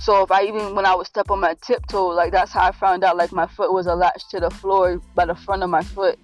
[0.00, 2.72] So if I even when I would step on my tiptoe, like that's how I
[2.72, 5.82] found out like my foot was latched to the floor by the front of my
[5.82, 6.18] foot.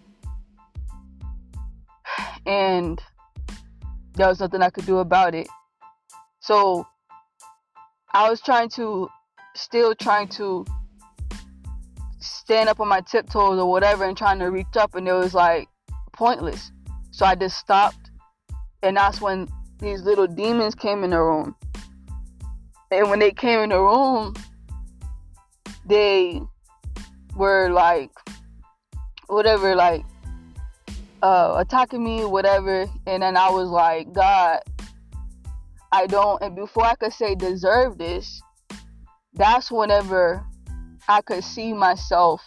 [2.46, 3.00] And
[4.14, 5.48] there was nothing I could do about it.
[6.40, 6.86] So
[8.12, 9.08] I was trying to
[9.56, 10.64] still trying to
[12.20, 15.34] stand up on my tiptoes or whatever and trying to reach up and it was
[15.34, 15.68] like
[16.12, 16.70] pointless.
[17.14, 18.10] So I just stopped
[18.82, 19.46] and that's when
[19.78, 21.54] these little demons came in the room.
[22.90, 24.34] And when they came in the room,
[25.86, 26.42] they
[27.36, 28.10] were like
[29.28, 30.04] whatever like
[31.22, 34.58] uh attacking me whatever and then I was like God
[35.92, 38.42] I don't and before I could say deserve this
[39.34, 40.44] that's whenever
[41.08, 42.42] I could see myself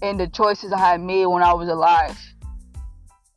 [0.00, 2.18] in the choices I had made when I was alive.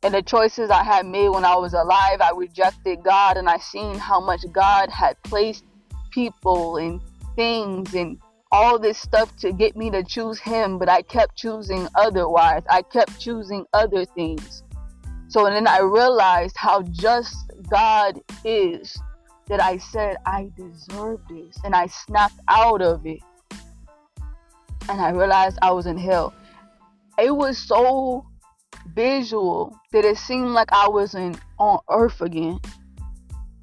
[0.04, 3.56] And the choices I had made when I was alive, I rejected God and I
[3.56, 5.64] seen how much God had placed
[6.10, 7.00] people and
[7.36, 8.20] things and
[8.52, 12.64] all this stuff to get me to choose him, but I kept choosing otherwise.
[12.68, 14.62] I kept choosing other things.
[15.28, 18.94] So and then I realized how just God is
[19.48, 23.20] that I said I deserve this and I snapped out of it
[24.90, 26.34] and I realized I was in hell.
[27.18, 28.26] It was so
[28.94, 32.58] visual that it seemed like I was in on earth again.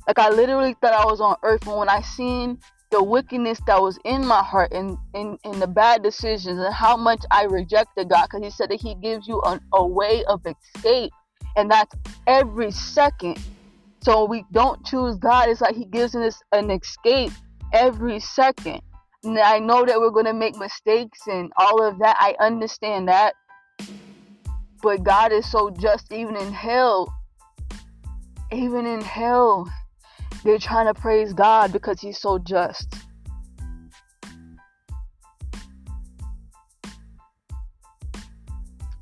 [0.08, 2.60] Like I literally thought I was on earth and when I seen
[2.92, 7.24] the wickedness that was in my heart and in, the bad decisions and how much
[7.32, 11.12] I rejected God because he said that he gives you an, a way of escape
[11.56, 11.96] and that's
[12.28, 13.40] every second.
[14.04, 17.32] So we don't choose God, it's like he gives us an escape
[17.74, 18.82] every second.
[19.24, 22.18] I know that we're going to make mistakes and all of that.
[22.20, 23.36] I understand that.
[24.82, 27.14] But God is so just, even in hell.
[28.52, 29.72] Even in hell,
[30.44, 32.94] they're trying to praise God because He's so just.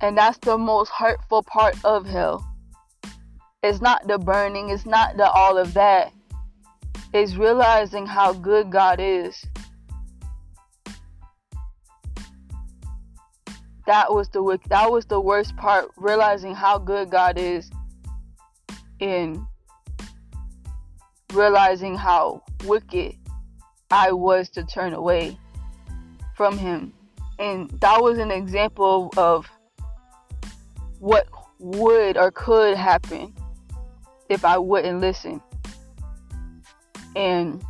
[0.02, 2.46] And that's the most hurtful part of hell.
[3.64, 6.14] It's not the burning, it's not the all of that.
[7.14, 9.44] It's realizing how good God is
[13.90, 17.72] that was the that was the worst part realizing how good God is
[19.00, 19.48] in
[21.34, 23.16] realizing how wicked
[23.90, 25.40] I was to turn away
[26.38, 26.94] from him
[27.40, 29.50] And that was an example of
[31.00, 33.34] what would or could happen
[34.30, 35.42] if I wouldn't listen.
[37.16, 37.64] And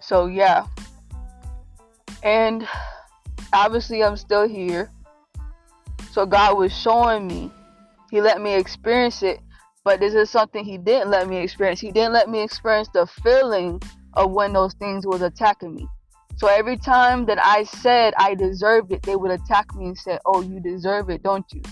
[0.00, 0.66] so, yeah.
[2.22, 2.68] And
[3.52, 4.90] obviously, I'm still here.
[6.12, 7.50] So, God was showing me.
[8.10, 9.40] He let me experience it.
[9.84, 11.80] But this is something He didn't let me experience.
[11.80, 13.80] He didn't let me experience the feeling
[14.14, 15.86] of when those things was attacking me.
[16.36, 20.18] So every time that I said I deserved it, they would attack me and say,
[20.24, 21.62] "Oh, you deserve it, don't you?"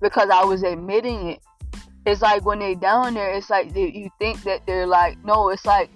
[0.00, 1.40] Because I was admitting it.
[2.06, 5.50] It's like when they down there, it's like they, you think that they're like, no,
[5.50, 5.90] it's like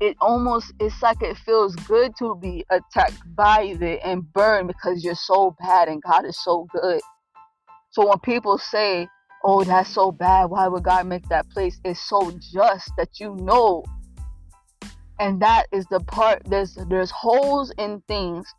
[0.00, 5.04] it almost it's like it feels good to be attacked by it and burned because
[5.04, 7.00] you're so bad and God is so good.
[7.90, 9.08] So when people say,
[9.44, 10.46] "Oh, that's so bad.
[10.46, 13.84] Why would God make that place?" It's so just that you know
[15.20, 18.52] and that is the part there's there's holes in things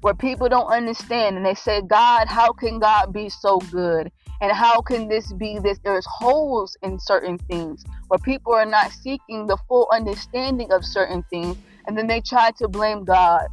[0.00, 4.10] where people don't understand and they say god how can god be so good
[4.40, 8.92] and how can this be this there's holes in certain things where people are not
[8.92, 11.56] seeking the full understanding of certain things
[11.86, 13.46] and then they try to blame god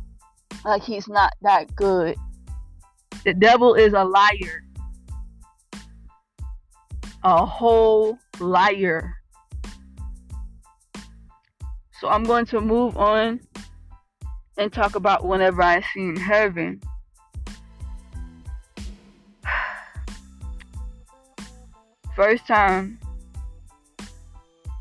[0.65, 2.15] like he's not that good.
[3.25, 4.63] The devil is a liar.
[7.23, 9.15] A whole liar.
[11.99, 13.39] So I'm going to move on
[14.57, 16.81] and talk about whenever I seen heaven.
[22.15, 22.99] First time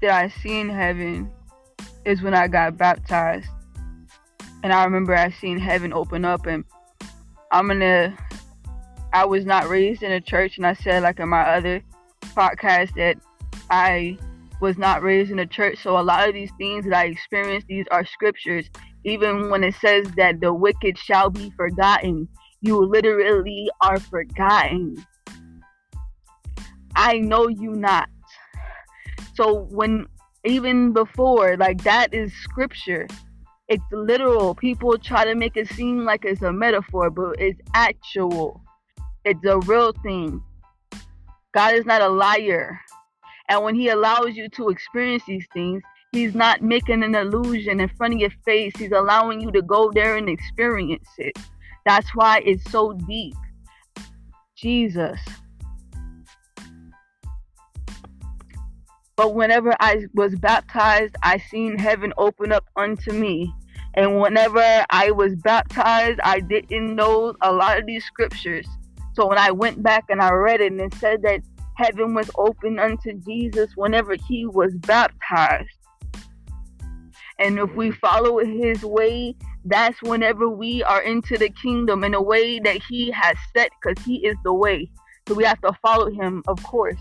[0.02, 1.30] that I seen heaven
[2.04, 3.48] is when I got baptized.
[4.62, 6.64] And I remember I seen heaven open up and
[7.50, 8.16] I'm gonna
[9.12, 11.82] I was not raised in a church and I said like in my other
[12.34, 13.16] podcast that
[13.70, 14.18] I
[14.60, 15.78] was not raised in a church.
[15.82, 18.68] So a lot of these things that I experienced, these are scriptures.
[19.04, 22.28] Even when it says that the wicked shall be forgotten,
[22.60, 25.04] you literally are forgotten.
[26.94, 28.08] I know you not.
[29.34, 30.06] So when
[30.44, 33.06] even before, like that is scripture.
[33.68, 34.54] It's literal.
[34.54, 38.60] People try to make it seem like it's a metaphor, but it's actual.
[39.24, 40.42] It's a real thing.
[41.54, 42.80] God is not a liar.
[43.48, 47.88] And when he allows you to experience these things, he's not making an illusion in
[47.96, 48.72] front of your face.
[48.76, 51.38] He's allowing you to go there and experience it.
[51.86, 53.34] That's why it's so deep.
[54.56, 55.20] Jesus.
[59.16, 63.52] But whenever I was baptized, I seen heaven open up unto me.
[63.94, 68.66] And whenever I was baptized, I didn't know a lot of these scriptures.
[69.14, 71.42] So when I went back and I read it and it said that
[71.76, 75.68] heaven was open unto Jesus whenever he was baptized.
[77.38, 82.22] And if we follow his way, that's whenever we are into the kingdom in a
[82.22, 84.90] way that he has set, because he is the way.
[85.28, 87.00] So we have to follow him, of course.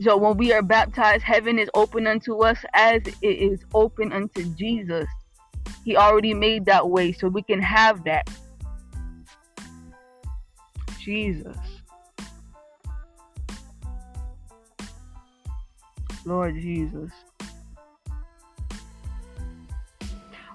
[0.00, 4.44] So when we are baptized, heaven is open unto us as it is open unto
[4.54, 5.08] Jesus.
[5.84, 8.28] He already made that way, so we can have that.
[11.00, 11.56] Jesus.
[16.24, 17.10] Lord Jesus.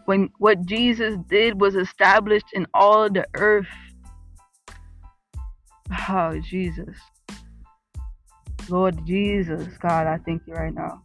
[0.05, 3.67] When what Jesus did was established in all the earth.
[6.09, 6.95] Oh, Jesus.
[8.69, 11.03] Lord Jesus, God, I thank you right now.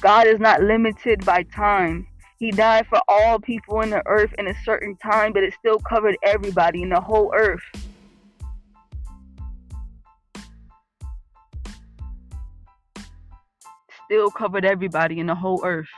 [0.00, 2.06] God is not limited by time.
[2.38, 5.78] He died for all people in the earth in a certain time, but it still
[5.78, 7.62] covered everybody in the whole earth.
[14.04, 15.88] still covered everybody in the whole earth.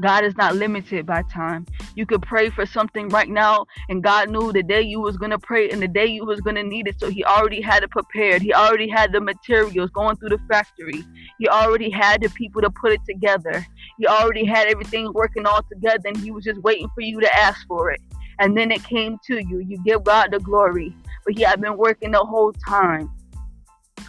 [0.00, 1.66] God is not limited by time.
[1.94, 5.38] You could pray for something right now, and God knew the day you was gonna
[5.38, 7.00] pray and the day you was gonna need it.
[7.00, 8.42] So He already had it prepared.
[8.42, 11.02] He already had the materials going through the factory.
[11.38, 13.66] He already had the people to put it together.
[13.98, 17.36] He already had everything working all together, and He was just waiting for you to
[17.36, 18.00] ask for it.
[18.38, 19.60] And then it came to you.
[19.60, 20.94] You give God the glory,
[21.24, 23.10] but He had been working the whole time.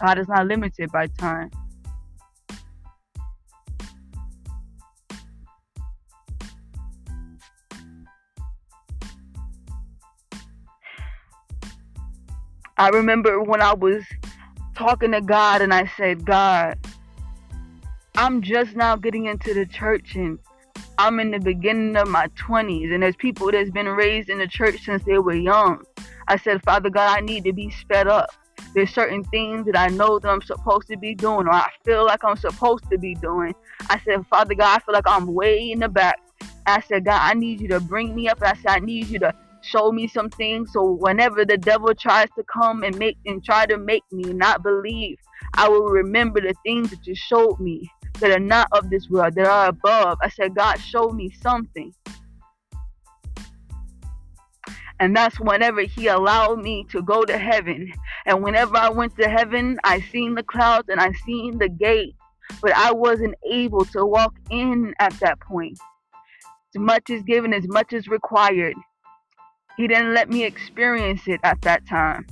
[0.02, 1.50] God is not limited by time.
[12.78, 14.04] I remember when I was
[14.76, 16.78] talking to God and I said, God,
[18.16, 20.38] I'm just now getting into the church and
[21.00, 24.48] I'm in the beginning of my 20s and there's people that's been raised in the
[24.48, 25.84] church since they were young.
[26.28, 28.30] I said, Father God, I need to be sped up.
[28.76, 32.06] There's certain things that I know that I'm supposed to be doing or I feel
[32.06, 33.56] like I'm supposed to be doing.
[33.90, 36.20] I said, Father God, I feel like I'm way in the back
[36.68, 38.40] I said, God, I need you to bring me up.
[38.42, 39.34] I said, I need you to
[39.68, 40.72] show me some things.
[40.74, 44.64] So whenever the devil tries to come and make and try to make me not
[44.64, 45.18] believe,
[45.54, 47.90] I will remember the things that you showed me
[48.20, 50.18] that are not of this world, that are above.
[50.22, 51.94] I said, God, show me something.
[55.00, 57.94] And that's whenever he allowed me to go to heaven.
[58.26, 62.16] And whenever I went to heaven, I seen the clouds and I seen the gate.
[62.62, 65.78] But I wasn't able to walk in at that point.
[66.76, 68.74] As much is given, as much is required.
[69.78, 72.26] He didn't let me experience it at that time.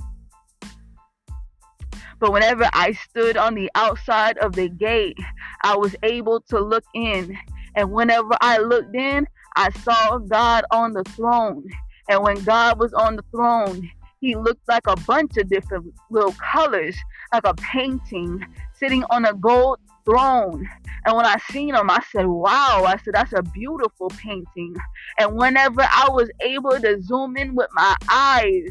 [2.18, 5.18] But whenever I stood on the outside of the gate,
[5.62, 7.36] I was able to look in.
[7.76, 11.64] And whenever I looked in, I saw God on the throne.
[12.08, 13.88] And when God was on the throne,
[14.20, 16.96] he looked like a bunch of different little colors,
[17.32, 18.44] like a painting
[18.74, 20.66] sitting on a gold throne.
[21.04, 24.74] And when I seen him, I said, wow, I said, that's a beautiful painting.
[25.18, 28.68] And whenever I was able to zoom in with my eyes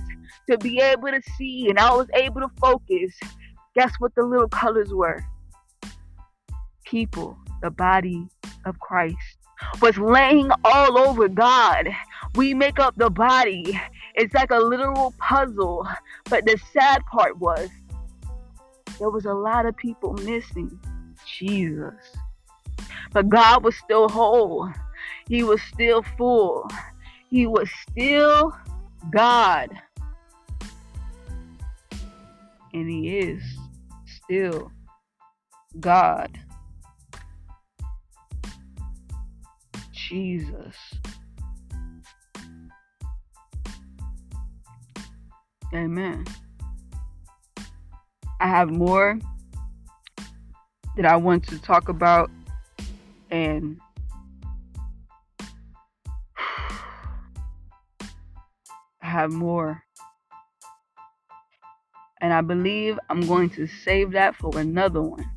[0.50, 3.14] to be able to see and I was able to focus,
[3.76, 5.24] guess what the little colors were?
[6.86, 8.28] People, the body
[8.66, 9.38] of Christ
[9.82, 11.90] was laying all over God.
[12.36, 13.80] We make up the body.
[14.16, 15.88] It's like a literal puzzle.
[16.30, 17.70] But the sad part was
[19.00, 20.80] there was a lot of people missing
[21.40, 21.94] Jesus.
[23.14, 24.70] But God was still whole.
[25.28, 26.70] He was still full.
[27.30, 28.56] He was still
[29.12, 29.70] God.
[32.74, 33.44] And He is
[34.24, 34.72] still
[35.80, 36.38] God.
[39.92, 40.76] Jesus.
[45.74, 46.26] Amen.
[48.40, 49.20] I have more
[50.96, 52.32] that I want to talk about
[53.30, 53.80] and
[59.00, 59.84] have more.
[62.22, 65.30] And I believe I'm going to save that for another one.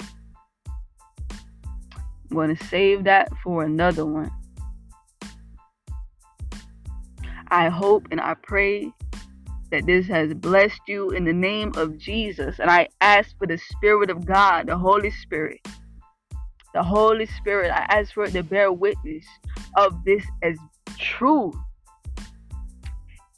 [0.00, 4.30] I'm going to save that for another one.
[7.48, 8.92] I hope and I pray
[9.72, 12.58] that this has blessed you in the name of Jesus.
[12.60, 15.66] And I ask for the Spirit of God, the Holy Spirit.
[16.74, 19.24] The Holy Spirit, I ask for it to bear witness
[19.76, 20.56] of this as
[20.98, 21.52] true.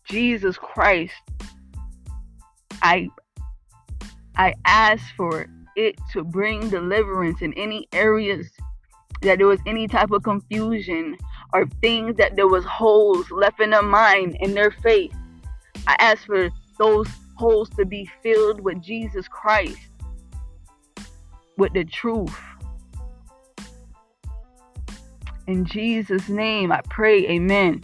[0.08, 1.14] Jesus Christ,
[2.82, 3.08] I
[4.36, 5.46] I ask for
[5.76, 8.50] it to bring deliverance in any areas
[9.22, 11.16] that there was any type of confusion
[11.52, 15.14] or things that there was holes left in their mind in their faith.
[15.86, 19.78] I ask for those holes to be filled with Jesus Christ,
[21.56, 22.36] with the truth.
[25.46, 27.82] In Jesus' name, I pray, amen.